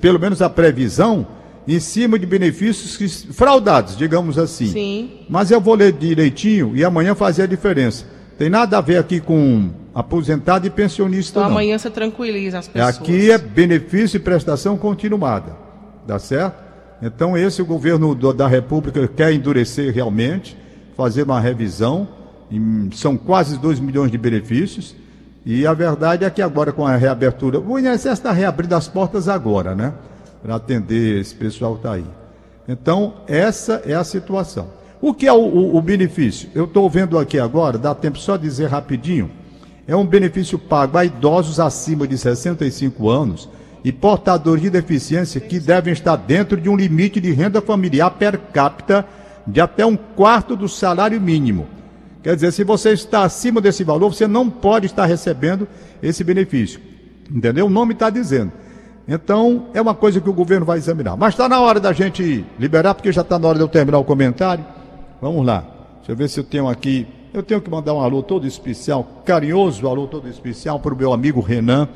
pelo 0.00 0.20
menos 0.20 0.42
a 0.42 0.50
previsão 0.50 1.26
em 1.66 1.80
cima 1.80 2.18
de 2.18 2.26
benefícios 2.26 3.26
fraudados, 3.32 3.96
digamos 3.96 4.38
assim. 4.38 4.66
Sim. 4.66 5.10
Mas 5.28 5.50
eu 5.50 5.60
vou 5.60 5.74
ler 5.74 5.92
direitinho 5.92 6.76
e 6.76 6.84
amanhã 6.84 7.14
fazer 7.14 7.44
a 7.44 7.46
diferença. 7.46 8.04
Tem 8.38 8.50
nada 8.50 8.78
a 8.78 8.80
ver 8.80 8.98
aqui 8.98 9.20
com 9.20 9.70
aposentado 9.94 10.66
e 10.66 10.70
pensionista. 10.70 11.38
Então 11.38 11.42
não. 11.44 11.50
amanhã 11.50 11.78
você 11.78 11.90
tranquiliza 11.90 12.58
as 12.58 12.68
pessoas. 12.68 12.96
Aqui 12.96 13.30
é 13.30 13.38
benefício 13.38 14.16
e 14.16 14.20
prestação 14.20 14.76
continuada. 14.76 15.56
Dá 16.06 16.18
certo? 16.18 16.62
Então, 17.02 17.36
esse 17.36 17.60
o 17.60 17.66
governo 17.66 18.14
do, 18.14 18.32
da 18.32 18.48
República 18.48 19.06
quer 19.06 19.32
endurecer 19.32 19.92
realmente, 19.92 20.56
fazer 20.96 21.22
uma 21.22 21.40
revisão. 21.40 22.08
Em, 22.50 22.90
são 22.92 23.16
quase 23.16 23.58
2 23.58 23.80
milhões 23.80 24.10
de 24.10 24.18
benefícios. 24.18 24.94
E 25.44 25.66
a 25.66 25.74
verdade 25.74 26.24
é 26.24 26.30
que 26.30 26.40
agora, 26.40 26.72
com 26.72 26.86
a 26.86 26.96
reabertura, 26.96 27.60
o 27.60 27.78
INSS 27.78 28.06
está 28.06 28.32
reabrindo 28.32 28.74
as 28.74 28.88
portas 28.88 29.28
agora, 29.28 29.74
né? 29.74 29.92
para 30.44 30.56
atender 30.56 31.20
esse 31.20 31.34
pessoal 31.34 31.72
que 31.72 31.78
está 31.78 31.92
aí. 31.92 32.04
Então, 32.68 33.14
essa 33.26 33.82
é 33.86 33.94
a 33.94 34.04
situação. 34.04 34.68
O 35.04 35.12
que 35.12 35.26
é 35.26 35.32
o, 35.34 35.36
o, 35.36 35.76
o 35.76 35.82
benefício? 35.82 36.48
Eu 36.54 36.64
estou 36.64 36.88
vendo 36.88 37.18
aqui 37.18 37.38
agora, 37.38 37.76
dá 37.76 37.94
tempo 37.94 38.16
só 38.16 38.38
dizer 38.38 38.70
rapidinho. 38.70 39.30
É 39.86 39.94
um 39.94 40.06
benefício 40.06 40.58
pago 40.58 40.96
a 40.96 41.04
idosos 41.04 41.60
acima 41.60 42.08
de 42.08 42.16
65 42.16 43.10
anos 43.10 43.46
e 43.84 43.92
portadores 43.92 44.62
de 44.62 44.70
deficiência 44.70 45.42
que 45.42 45.60
devem 45.60 45.92
estar 45.92 46.16
dentro 46.16 46.58
de 46.58 46.70
um 46.70 46.74
limite 46.74 47.20
de 47.20 47.32
renda 47.32 47.60
familiar 47.60 48.12
per 48.12 48.38
capita 48.50 49.06
de 49.46 49.60
até 49.60 49.84
um 49.84 49.94
quarto 49.94 50.56
do 50.56 50.70
salário 50.70 51.20
mínimo. 51.20 51.66
Quer 52.22 52.36
dizer, 52.36 52.50
se 52.52 52.64
você 52.64 52.92
está 52.92 53.24
acima 53.24 53.60
desse 53.60 53.84
valor, 53.84 54.10
você 54.10 54.26
não 54.26 54.48
pode 54.48 54.86
estar 54.86 55.04
recebendo 55.04 55.68
esse 56.02 56.24
benefício. 56.24 56.80
Entendeu? 57.30 57.66
O 57.66 57.70
nome 57.70 57.92
está 57.92 58.08
dizendo. 58.08 58.52
Então, 59.06 59.66
é 59.74 59.82
uma 59.82 59.94
coisa 59.94 60.18
que 60.18 60.30
o 60.30 60.32
governo 60.32 60.64
vai 60.64 60.78
examinar. 60.78 61.14
Mas 61.14 61.34
está 61.34 61.46
na 61.46 61.60
hora 61.60 61.78
da 61.78 61.92
gente 61.92 62.42
liberar, 62.58 62.94
porque 62.94 63.12
já 63.12 63.20
está 63.20 63.38
na 63.38 63.48
hora 63.48 63.58
de 63.58 63.64
eu 63.64 63.68
terminar 63.68 63.98
o 63.98 64.04
comentário. 64.04 64.64
Vamos 65.20 65.44
lá. 65.44 65.64
Deixa 65.98 66.12
eu 66.12 66.16
ver 66.16 66.28
se 66.28 66.40
eu 66.40 66.44
tenho 66.44 66.68
aqui. 66.68 67.06
Eu 67.32 67.42
tenho 67.42 67.60
que 67.60 67.70
mandar 67.70 67.94
um 67.94 68.00
alô 68.00 68.22
todo 68.22 68.46
especial, 68.46 69.04
carinhoso 69.24 69.88
alô 69.88 70.06
todo 70.06 70.28
especial 70.28 70.78
para 70.78 70.94
o 70.94 70.96
meu 70.96 71.12
amigo 71.12 71.40
Renan. 71.40 71.88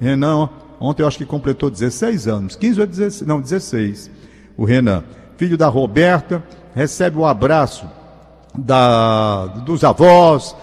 Renan, 0.00 0.48
ontem 0.80 1.02
eu 1.02 1.06
acho 1.06 1.18
que 1.18 1.24
completou 1.24 1.70
16 1.70 2.26
anos. 2.26 2.56
15 2.56 2.80
ou 2.80 2.86
16? 2.86 3.28
Não, 3.28 3.40
16. 3.40 4.10
O 4.56 4.64
Renan, 4.64 5.04
filho 5.36 5.56
da 5.56 5.68
Roberta, 5.68 6.42
recebe 6.74 7.18
o 7.18 7.20
um 7.20 7.26
abraço 7.26 7.86
da, 8.56 9.46
dos 9.46 9.84
avós, 9.84 10.56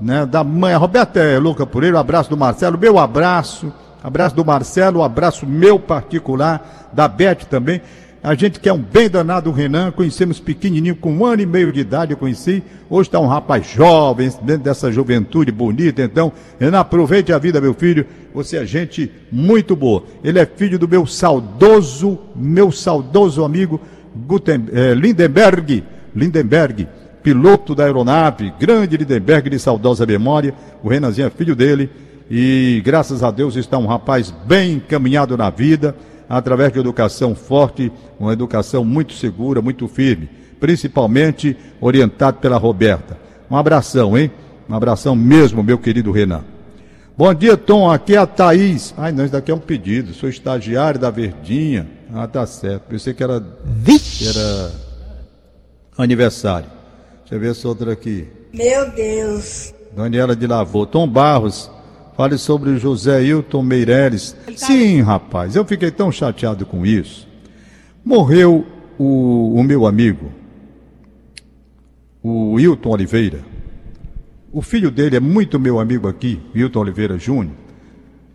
né, 0.00 0.24
da 0.24 0.42
mãe. 0.42 0.72
A 0.72 0.78
Roberta 0.78 1.20
é 1.20 1.38
louca 1.38 1.66
por 1.66 1.84
ele, 1.84 1.92
o 1.94 1.98
abraço 1.98 2.30
do 2.30 2.36
Marcelo, 2.36 2.78
meu 2.78 2.98
abraço 2.98 3.70
Abraço 4.04 4.36
do 4.36 4.44
Marcelo, 4.44 5.00
um 5.00 5.02
abraço 5.02 5.46
meu 5.46 5.78
particular, 5.78 6.90
da 6.92 7.08
Beth 7.08 7.46
também. 7.48 7.80
A 8.24 8.34
gente 8.34 8.58
quer 8.58 8.72
um 8.72 8.78
bem 8.78 9.10
danado, 9.10 9.50
o 9.50 9.52
Renan, 9.52 9.90
conhecemos 9.90 10.40
pequenininho, 10.40 10.96
com 10.96 11.12
um 11.12 11.26
ano 11.26 11.42
e 11.42 11.46
meio 11.46 11.70
de 11.70 11.80
idade 11.80 12.12
eu 12.12 12.16
conheci. 12.16 12.62
Hoje 12.88 13.10
está 13.10 13.20
um 13.20 13.26
rapaz 13.26 13.66
jovem, 13.66 14.32
dentro 14.40 14.62
dessa 14.62 14.90
juventude 14.90 15.52
bonita. 15.52 16.00
Então, 16.00 16.32
Renan, 16.58 16.80
aproveite 16.80 17.34
a 17.34 17.38
vida, 17.38 17.60
meu 17.60 17.74
filho. 17.74 18.06
Você 18.32 18.56
é 18.56 18.64
gente 18.64 19.12
muito 19.30 19.76
boa. 19.76 20.04
Ele 20.24 20.38
é 20.38 20.46
filho 20.46 20.78
do 20.78 20.88
meu 20.88 21.06
saudoso, 21.06 22.18
meu 22.34 22.72
saudoso 22.72 23.44
amigo 23.44 23.78
Guten, 24.26 24.68
eh, 24.72 24.94
Lindenberg. 24.94 25.84
Lindenberg, 26.16 26.88
piloto 27.22 27.74
da 27.74 27.84
aeronave, 27.84 28.54
grande 28.58 28.96
Lindenberg 28.96 29.50
de 29.50 29.58
saudosa 29.58 30.06
memória. 30.06 30.54
O 30.82 30.88
Renanzinho 30.88 31.26
é 31.26 31.30
filho 31.30 31.54
dele 31.54 31.90
e 32.30 32.80
graças 32.82 33.22
a 33.22 33.30
Deus 33.30 33.54
está 33.54 33.76
um 33.76 33.86
rapaz 33.86 34.32
bem 34.46 34.76
encaminhado 34.76 35.36
na 35.36 35.50
vida, 35.50 35.94
através 36.28 36.72
de 36.72 36.78
educação 36.78 37.34
forte, 37.34 37.92
uma 38.18 38.32
educação 38.32 38.84
muito 38.84 39.12
segura, 39.14 39.60
muito 39.62 39.88
firme, 39.88 40.28
principalmente 40.58 41.56
orientado 41.80 42.38
pela 42.38 42.56
Roberta. 42.56 43.18
Um 43.50 43.56
abração, 43.56 44.16
hein? 44.16 44.30
Um 44.68 44.74
abração 44.74 45.14
mesmo, 45.14 45.62
meu 45.62 45.78
querido 45.78 46.10
Renan. 46.10 46.44
Bom 47.16 47.32
dia, 47.32 47.56
Tom. 47.56 47.88
Aqui 47.88 48.16
é 48.16 48.18
a 48.18 48.26
Thaís. 48.26 48.92
Ai, 48.96 49.12
não, 49.12 49.24
isso 49.24 49.32
daqui 49.32 49.50
é 49.50 49.54
um 49.54 49.60
pedido. 49.60 50.12
Sou 50.12 50.28
estagiário 50.28 50.98
da 50.98 51.10
Verdinha. 51.10 51.88
Ah, 52.12 52.26
tá 52.26 52.44
certo. 52.44 52.84
Pensei 52.88 53.14
que 53.14 53.22
era, 53.22 53.40
que 53.40 54.26
era 54.26 54.72
aniversário. 55.96 56.66
Deixa 57.20 57.34
eu 57.36 57.40
ver 57.40 57.52
essa 57.52 57.68
outra 57.68 57.92
aqui. 57.92 58.26
Meu 58.52 58.90
Deus. 58.90 59.72
Daniela 59.94 60.34
de 60.34 60.46
Lavô. 60.46 60.86
Tom 60.86 61.06
Barros. 61.06 61.70
Fale 62.16 62.38
sobre 62.38 62.70
o 62.70 62.78
José 62.78 63.24
Hilton 63.24 63.62
Meireles. 63.62 64.36
Tá 64.46 64.52
Sim, 64.54 65.02
rapaz, 65.02 65.56
eu 65.56 65.64
fiquei 65.64 65.90
tão 65.90 66.12
chateado 66.12 66.64
com 66.64 66.86
isso. 66.86 67.26
Morreu 68.04 68.64
o, 68.96 69.54
o 69.54 69.62
meu 69.64 69.86
amigo, 69.86 70.30
o 72.22 72.58
Hilton 72.60 72.90
Oliveira. 72.90 73.40
O 74.52 74.62
filho 74.62 74.92
dele 74.92 75.16
é 75.16 75.20
muito 75.20 75.58
meu 75.58 75.80
amigo 75.80 76.06
aqui, 76.06 76.40
Hilton 76.54 76.80
Oliveira 76.80 77.18
Júnior. 77.18 77.56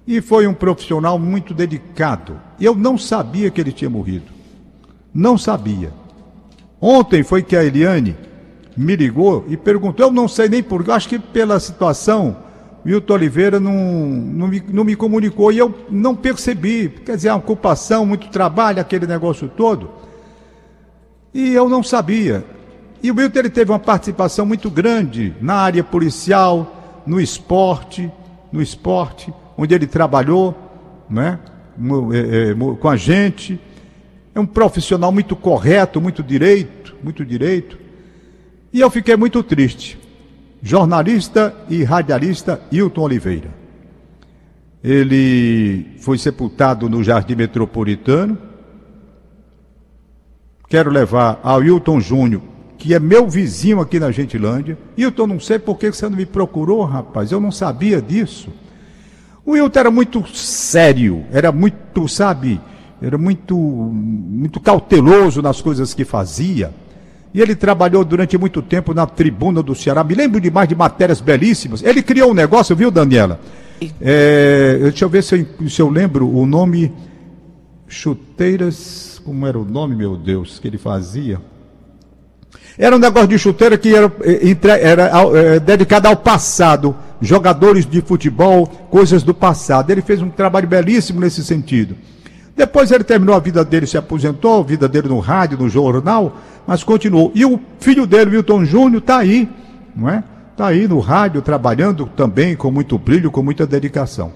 E 0.06 0.20
foi 0.20 0.46
um 0.46 0.54
profissional 0.54 1.18
muito 1.18 1.54
dedicado. 1.54 2.38
Eu 2.60 2.76
não 2.76 2.98
sabia 2.98 3.50
que 3.50 3.62
ele 3.62 3.72
tinha 3.72 3.90
morrido. 3.90 4.26
Não 5.14 5.38
sabia. 5.38 5.94
Ontem 6.82 7.24
foi 7.24 7.44
que 7.44 7.56
a 7.56 7.64
Eliane 7.64 8.18
me 8.76 8.96
ligou 8.96 9.46
e 9.48 9.56
perguntou, 9.56 10.08
eu 10.08 10.12
não 10.12 10.28
sei 10.28 10.50
nem 10.50 10.62
por, 10.62 10.90
acho 10.92 11.08
que 11.08 11.20
pela 11.20 11.60
situação 11.60 12.49
Milton 12.90 13.14
Oliveira 13.14 13.60
não, 13.60 13.72
não, 13.72 14.48
me, 14.48 14.64
não 14.68 14.84
me 14.84 14.96
comunicou 14.96 15.52
e 15.52 15.60
eu 15.60 15.72
não 15.92 16.16
percebi. 16.16 16.90
Quer 16.90 17.18
dizer, 17.18 17.30
a 17.30 17.36
ocupação, 17.36 18.04
muito 18.04 18.30
trabalho, 18.30 18.82
aquele 18.82 19.06
negócio 19.06 19.48
todo. 19.48 19.92
E 21.32 21.54
eu 21.54 21.70
não 21.70 21.84
sabia. 21.84 22.44
E 23.04 23.12
o 23.12 23.14
Milton 23.14 23.38
ele 23.38 23.50
teve 23.52 23.72
uma 23.72 23.78
participação 23.78 24.44
muito 24.44 24.72
grande 24.72 25.36
na 25.40 25.54
área 25.54 25.84
policial, 25.84 27.04
no 27.06 27.22
esporte, 27.22 28.12
no 28.52 28.60
esporte, 28.60 29.32
onde 29.56 29.76
ele 29.76 29.86
trabalhou, 29.86 30.58
né? 31.08 31.38
É, 32.12 32.50
é, 32.50 32.76
com 32.76 32.90
a 32.90 32.98
gente. 32.98 33.62
É 34.34 34.40
um 34.40 34.48
profissional 34.48 35.12
muito 35.12 35.36
correto, 35.36 36.02
muito 36.02 36.24
direito, 36.24 36.96
muito 37.04 37.24
direito. 37.24 37.78
E 38.74 38.80
eu 38.80 38.90
fiquei 38.90 39.16
muito 39.16 39.44
triste 39.44 39.99
jornalista 40.62 41.56
e 41.70 41.84
radialista 41.84 42.62
Hilton 42.72 43.02
Oliveira. 43.02 43.60
Ele 44.84 45.86
foi 46.00 46.18
sepultado 46.18 46.90
no 46.90 47.04
Jardim 47.04 47.36
Metropolitano. 47.36 48.38
Quero 50.70 50.90
levar 50.90 51.40
ao 51.44 51.64
Hilton 51.64 52.00
Júnior, 52.00 52.42
que 52.78 52.94
é 52.94 53.00
meu 53.00 53.28
vizinho 53.28 53.82
aqui 53.82 54.00
na 54.00 54.12
Gentilândia. 54.12 54.78
Hilton, 54.98 55.28
não 55.28 55.40
sei 55.40 55.60
por 55.60 55.78
que 55.78 55.92
você 55.92 56.08
não 56.08 56.16
me 56.16 56.26
procurou, 56.26 56.84
rapaz, 56.86 57.32
eu 57.32 57.42
não 57.42 57.52
sabia 57.52 58.02
disso. 58.02 58.50
O 59.46 59.58
Hilton 59.58 59.80
era 59.80 59.92
muito 59.92 60.28
sério, 60.28 61.26
era 61.32 61.52
muito, 61.52 62.08
sabe, 62.08 62.62
era 63.02 63.18
muito, 63.18 63.58
muito 63.58 64.60
cauteloso 64.60 65.42
nas 65.42 65.62
coisas 65.62 65.94
que 65.94 66.06
fazia. 66.06 66.72
E 67.34 67.42
ele 67.42 67.56
trabalhou 67.56 68.04
durante 68.04 68.38
muito 68.38 68.62
tempo 68.62 68.94
na 68.94 69.06
tribuna 69.06 69.62
do 69.62 69.76
Ceará. 69.76 70.04
Me 70.04 70.16
lembro 70.16 70.42
demais 70.42 70.68
de 70.68 70.76
matérias 70.76 71.22
belíssimas. 71.22 71.84
Ele 71.84 72.02
criou 72.02 72.32
um 72.32 72.34
negócio, 72.34 72.76
viu, 72.76 72.90
Daniela? 72.90 73.40
É, 74.02 74.80
deixa 74.82 75.06
eu 75.06 75.10
ver 75.10 75.24
se 75.24 75.48
eu, 75.60 75.70
se 75.70 75.82
eu 75.82 75.90
lembro 75.90 76.28
o 76.28 76.46
nome. 76.46 76.92
Chuteiras. 77.88 79.22
Como 79.24 79.46
era 79.46 79.60
o 79.60 79.66
nome, 79.66 79.96
meu 79.96 80.16
Deus, 80.16 80.60
que 80.60 80.68
ele 80.68 80.78
fazia? 80.78 81.40
Era 82.78 82.96
um 82.96 83.00
negócio 83.00 83.28
de 83.28 83.38
chuteira 83.38 83.78
que 83.78 83.94
era, 83.94 84.12
eh, 84.22 84.56
era, 84.64 84.78
era 84.78 85.12
é, 85.38 85.60
dedicado 85.60 86.08
ao 86.08 86.16
passado, 86.16 86.96
jogadores 87.22 87.86
de 87.86 88.02
futebol, 88.02 88.66
coisas 88.90 89.22
do 89.22 89.34
passado. 89.34 89.92
Ele 89.92 90.02
fez 90.02 90.22
um 90.22 90.30
trabalho 90.30 90.68
belíssimo 90.68 91.20
nesse 91.20 91.44
sentido. 91.44 91.96
Depois 92.60 92.92
ele 92.92 93.06
terminou 93.06 93.34
a 93.34 93.40
vida 93.40 93.64
dele, 93.64 93.88
se 93.88 93.98
aposentou, 93.98 94.60
a 94.60 94.64
vida 94.66 94.86
dele 94.86 95.08
no 95.08 95.20
rádio, 95.20 95.58
no 95.58 95.70
jornal, 95.70 96.36
mas 96.68 96.84
continuou. 96.84 97.32
E 97.34 97.46
o 97.46 97.58
filho 97.80 98.06
dele, 98.06 98.32
Milton 98.32 98.66
Júnior, 98.66 99.02
está 99.02 99.20
aí, 99.20 99.48
não 99.96 100.10
é? 100.10 100.22
Está 100.52 100.68
aí 100.68 100.86
no 100.86 101.00
rádio, 101.00 101.42
trabalhando 101.42 102.06
também 102.18 102.58
com 102.58 102.70
muito 102.70 102.98
brilho, 102.98 103.32
com 103.32 103.42
muita 103.42 103.66
dedicação. 103.66 104.34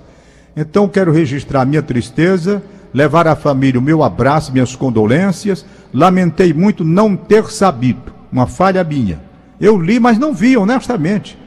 Então 0.56 0.88
quero 0.88 1.12
registrar 1.12 1.66
minha 1.66 1.82
tristeza, 1.82 2.64
levar 2.94 3.28
à 3.28 3.36
família 3.36 3.78
o 3.78 3.84
meu 3.84 4.02
abraço, 4.02 4.54
minhas 4.54 4.74
condolências. 4.74 5.66
Lamentei 5.94 6.54
muito 6.54 6.86
não 6.86 7.18
ter 7.18 7.48
sabido 7.48 8.14
uma 8.32 8.48
falha 8.48 8.86
minha. 8.86 9.22
Eu 9.60 9.78
li, 9.78 10.00
mas 10.00 10.18
não 10.18 10.34
vi, 10.34 10.56
honestamente. 10.56 11.38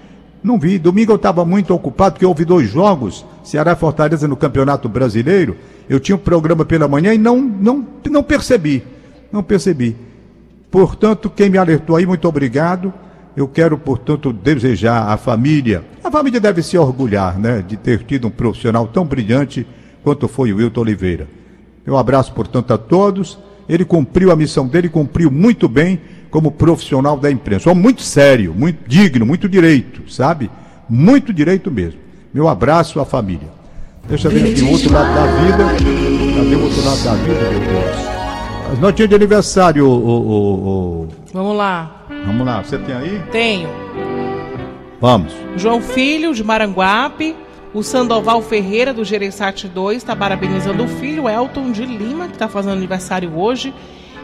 Não 0.47 0.61
vi. 0.61 0.79
Domingo 0.79 1.11
eu 1.11 1.17
estava 1.17 1.45
muito 1.45 1.75
ocupado, 1.75 2.13
porque 2.13 2.25
houve 2.25 2.45
dois 2.45 2.71
jogos, 2.71 3.27
Ceará 3.43 3.73
e 3.73 3.77
Fortaleza 3.77 4.29
no 4.29 4.37
Campeonato 4.37 4.89
Brasileiro. 4.89 5.57
Eu 5.89 5.99
tinha 5.99 6.15
um 6.15 6.21
programa 6.21 6.65
pela 6.65 6.87
manhã 6.87 7.13
e 7.13 7.19
não, 7.19 7.43
não, 7.43 7.85
não 8.09 8.23
percebi. 8.23 8.85
Não 9.33 9.43
percebi. 9.43 9.97
Portanto, 10.71 11.29
quem 11.35 11.51
me 11.51 11.59
alertou 11.59 11.97
aí, 11.97 12.07
muito 12.07 12.29
obrigado. 12.29 12.95
Eu 13.37 13.49
quero, 13.49 13.77
portanto, 13.77 14.33
desejar 14.33 15.09
à 15.09 15.17
família. 15.17 15.85
A 16.05 16.13
família 16.13 16.39
deve 16.39 16.63
se 16.63 16.79
orgulhar, 16.79 17.37
né, 17.37 17.61
de 17.67 17.77
ter 17.77 18.05
tido 18.05 18.29
um 18.29 18.31
profissional 18.31 18.87
tão 18.87 19.05
brilhante 19.05 19.67
quanto 20.05 20.29
foi 20.29 20.53
o 20.53 20.59
Wilton 20.59 20.83
Oliveira. 20.83 21.27
Eu 21.85 21.97
abraço, 21.97 22.33
portanto, 22.33 22.73
a 22.73 22.79
todos. 22.79 23.37
Ele 23.69 23.85
cumpriu 23.85 24.31
a 24.31 24.37
missão 24.37 24.69
dele, 24.69 24.89
cumpriu 24.89 25.29
muito 25.29 25.69
bem 25.69 26.01
como 26.37 26.51
profissional 26.51 27.16
da 27.16 27.31
imprensa. 27.31 27.70
Homem 27.70 27.83
muito 27.83 28.03
sério, 28.03 28.53
muito 28.55 28.87
digno, 28.87 29.25
muito 29.25 29.49
direito, 29.49 30.03
sabe? 30.12 30.51
Muito 30.87 31.33
direito 31.33 31.70
mesmo. 31.70 31.99
Meu 32.31 32.46
abraço 32.46 33.01
à 33.01 33.07
família. 33.07 33.49
Deixa 34.07 34.29
eu 34.29 34.33
ver 34.33 34.53
aqui 34.53 34.61
o 34.61 34.70
outro 34.70 34.92
lado 34.92 35.14
da 35.14 35.27
vida. 35.27 35.64
Cadê 36.37 36.55
o 36.55 36.62
outro 36.62 36.85
lado 36.85 37.05
da 37.05 37.14
vida, 37.14 37.40
meu 37.40 37.61
Deus? 37.61 38.70
As 38.70 38.79
notinhas 38.79 39.09
de 39.09 39.14
aniversário, 39.14 39.88
o, 39.88 39.90
o, 39.90 41.05
o, 41.05 41.09
Vamos 41.33 41.57
lá. 41.57 42.05
Vamos 42.27 42.46
lá, 42.46 42.62
você 42.62 42.77
tem 42.77 42.94
aí? 42.94 43.22
Tenho. 43.33 43.70
Vamos. 45.01 45.33
João 45.57 45.81
Filho, 45.81 46.35
de 46.35 46.44
Maranguape. 46.44 47.35
O 47.72 47.83
Sandoval 47.83 48.42
Ferreira, 48.42 48.92
do 48.92 49.07
Gereçate 49.07 49.68
2, 49.68 49.96
está 49.96 50.14
parabenizando 50.14 50.85
o 50.85 50.88
filho 50.88 51.31
Elton 51.31 51.72
de 51.72 51.87
Lima, 51.87 52.27
que 52.27 52.35
está 52.35 52.46
fazendo 52.46 52.75
aniversário 52.75 53.35
hoje. 53.38 53.72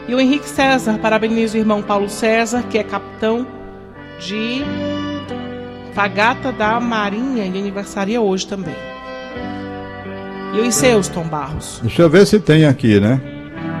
E 0.07 0.13
o 0.13 0.19
Henrique 0.19 0.47
César, 0.47 0.97
parabeniza 0.97 1.55
o 1.57 1.59
irmão 1.59 1.81
Paulo 1.81 2.09
César, 2.09 2.63
que 2.69 2.77
é 2.77 2.83
capitão 2.83 3.47
de 4.19 4.61
Fagata 5.93 6.51
da 6.51 6.79
Marinha 6.79 7.45
e 7.45 7.57
aniversaria 7.57 8.19
hoje 8.19 8.45
também. 8.47 8.75
E 10.53 10.59
os 10.59 10.75
seus, 10.75 11.07
Tom 11.07 11.23
Barros? 11.23 11.79
Deixa 11.81 12.01
eu 12.01 12.09
ver 12.09 12.27
se 12.27 12.39
tem 12.39 12.65
aqui, 12.65 12.99
né? 12.99 13.19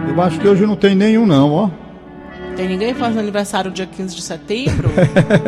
Eu 0.07 0.19
acho 0.21 0.39
que 0.39 0.47
hoje 0.47 0.65
não 0.65 0.75
tem 0.75 0.95
nenhum, 0.95 1.25
não, 1.25 1.51
ó. 1.51 1.69
Tem 2.55 2.67
ninguém 2.67 2.93
fazendo 2.93 3.19
aniversário 3.19 3.69
dia 3.71 3.85
15 3.85 4.15
de 4.15 4.21
setembro? 4.21 4.89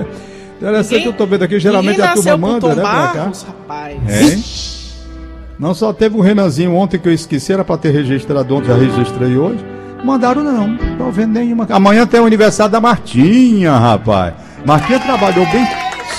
Interessante, 0.58 0.94
ninguém, 0.94 1.06
eu 1.08 1.14
tô 1.14 1.26
vendo 1.26 1.44
aqui, 1.44 1.60
geralmente 1.60 2.02
a 2.02 2.14
turma 2.14 2.38
manda, 2.38 2.60
Tom 2.62 2.76
né, 2.76 2.82
Barros, 2.82 3.44
rapaz. 3.44 3.98
É, 4.08 5.56
Não 5.60 5.74
só 5.74 5.92
teve 5.94 6.16
um 6.16 6.22
Renanzinho 6.22 6.74
ontem 6.74 6.98
que 6.98 7.08
eu 7.08 7.14
esqueci, 7.14 7.52
era 7.54 7.64
para 7.64 7.78
ter 7.78 7.92
registrado 7.92 8.56
ontem, 8.56 8.68
já 8.68 8.76
registrei 8.76 9.36
hoje. 9.38 9.75
Mandaram 10.04 10.44
não, 10.44 10.68
não 10.68 10.98
tô 10.98 11.12
vendo 11.12 11.34
nenhuma. 11.34 11.66
Amanhã 11.70 12.06
tem 12.06 12.20
o 12.20 12.26
aniversário 12.26 12.72
da 12.72 12.82
Martinha, 12.82 13.76
rapaz. 13.78 14.34
Martinha 14.66 15.00
trabalhou 15.00 15.46
bem 15.48 15.66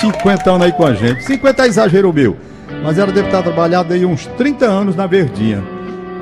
50 0.01 0.51
anos 0.51 0.67
aí 0.67 0.73
com 0.73 0.87
a 0.87 0.95
gente. 0.95 1.23
50 1.25 1.63
é 1.63 1.67
exagero 1.67 2.13
meu. 2.13 2.37
Mas 2.83 2.99
ela 2.99 3.13
deve 3.13 3.29
estar 3.29 3.43
trabalhando 3.43 3.93
aí 3.93 4.05
uns 4.05 4.27
30 4.27 4.67
anos 4.67 4.97
na 4.97 5.07
Verdinha. 5.07 5.63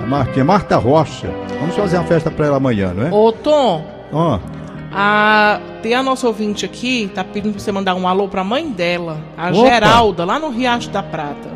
A 0.02 0.06
Martinha, 0.06 0.44
Marta 0.44 0.76
Rocha. 0.76 1.30
Vamos 1.60 1.74
fazer 1.74 1.96
uma 1.96 2.04
festa 2.04 2.30
para 2.30 2.46
ela 2.46 2.56
amanhã, 2.58 2.92
não 2.94 3.06
é? 3.06 3.10
Ô, 3.12 3.32
Tom. 3.32 3.84
Ó. 4.12 4.38
A, 4.92 5.58
tem 5.82 5.94
a 5.94 6.02
nossa 6.02 6.26
ouvinte 6.26 6.64
aqui, 6.64 7.10
tá 7.12 7.24
pedindo 7.24 7.54
pra 7.54 7.60
você 7.60 7.72
mandar 7.72 7.94
um 7.96 8.06
alô 8.06 8.28
pra 8.28 8.44
mãe 8.44 8.70
dela, 8.70 9.18
a 9.36 9.48
Opa. 9.48 9.68
Geralda, 9.68 10.24
lá 10.24 10.38
no 10.38 10.50
Riacho 10.50 10.88
da 10.90 11.02
Prata. 11.02 11.48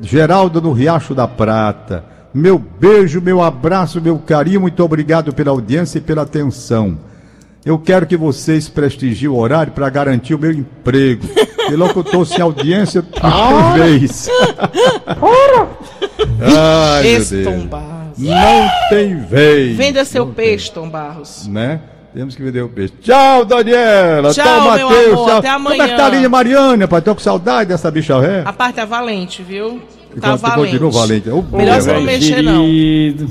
Geralda 0.00 0.60
no 0.60 0.72
Riacho 0.72 1.14
da 1.14 1.26
Prata. 1.26 2.04
Meu 2.34 2.58
beijo, 2.58 3.20
meu 3.20 3.42
abraço, 3.42 4.00
meu 4.00 4.18
carinho, 4.18 4.60
muito 4.62 4.82
obrigado 4.82 5.32
pela 5.32 5.50
audiência 5.50 5.98
e 5.98 6.00
pela 6.00 6.22
atenção. 6.22 6.98
Eu 7.64 7.78
quero 7.78 8.06
que 8.06 8.16
vocês 8.16 8.68
prestigiem 8.68 9.28
o 9.28 9.36
horário 9.36 9.72
para 9.72 9.88
garantir 9.90 10.34
o 10.34 10.38
meu 10.38 10.52
emprego. 10.52 11.26
E 11.70 11.76
locutor 11.76 12.26
sem 12.26 12.40
audiência 12.40 13.04
não 13.22 13.72
tem 13.72 13.98
vez. 13.98 14.28
Ai, 16.40 17.02
meu 17.02 17.24
Deus. 17.24 18.18
Não 18.18 18.68
tem 18.90 19.16
vez. 19.16 19.76
Venda 19.76 20.04
seu 20.04 20.26
não 20.26 20.34
peixe, 20.34 20.72
tem. 20.72 20.82
Tom 20.82 20.90
Barros. 20.90 21.46
Né? 21.46 21.80
Temos 22.12 22.34
que 22.34 22.42
vender 22.42 22.62
o 22.62 22.68
peixe. 22.68 22.92
Tchau, 23.00 23.44
Daniela. 23.44 24.34
Tchau, 24.34 24.44
Tchau 24.44 24.64
Matheus. 24.64 25.14
Tchau. 25.14 25.38
Até 25.38 25.48
amanhã. 25.48 25.76
Como 25.76 25.82
é 25.82 25.88
que 25.88 25.96
tá 25.96 26.06
a 26.08 26.28
Mariana, 26.28 26.88
pai? 26.88 27.00
Tô 27.00 27.14
com 27.14 27.20
saudade 27.20 27.68
dessa 27.68 27.90
bicha 27.90 28.20
ré. 28.20 28.42
A 28.44 28.52
parte 28.52 28.80
é 28.80 28.84
valente, 28.84 29.42
viu? 29.42 29.80
Tá 30.20 30.36
valente. 30.36 30.78
Continua 30.78 30.90
valente. 30.90 31.30
Oh, 31.30 31.56
Melhor 31.56 31.80
você 31.80 31.92
não 31.92 32.02
mexer, 32.02 32.42
não. 32.42 32.64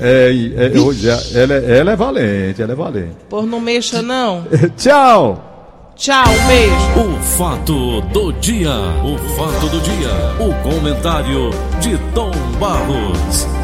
É, 0.00 0.32
é, 0.56 1.42
ela, 1.42 1.54
ela 1.54 1.92
é 1.92 1.96
valente, 1.96 2.62
ela 2.62 2.72
é 2.72 2.76
valente. 2.76 3.16
Por 3.28 3.46
não 3.46 3.60
mexa, 3.60 4.02
não. 4.02 4.46
Tchau. 4.76 5.48
Tchau, 5.94 6.24
beijo. 6.48 7.10
O 7.10 7.22
fato 7.22 8.00
do 8.12 8.32
dia. 8.34 8.72
O 9.04 9.18
fato 9.36 9.68
do 9.68 9.80
dia. 9.80 10.10
O 10.40 10.52
comentário 10.68 11.50
de 11.80 11.96
Tom 12.14 12.32
Barros. 12.58 13.61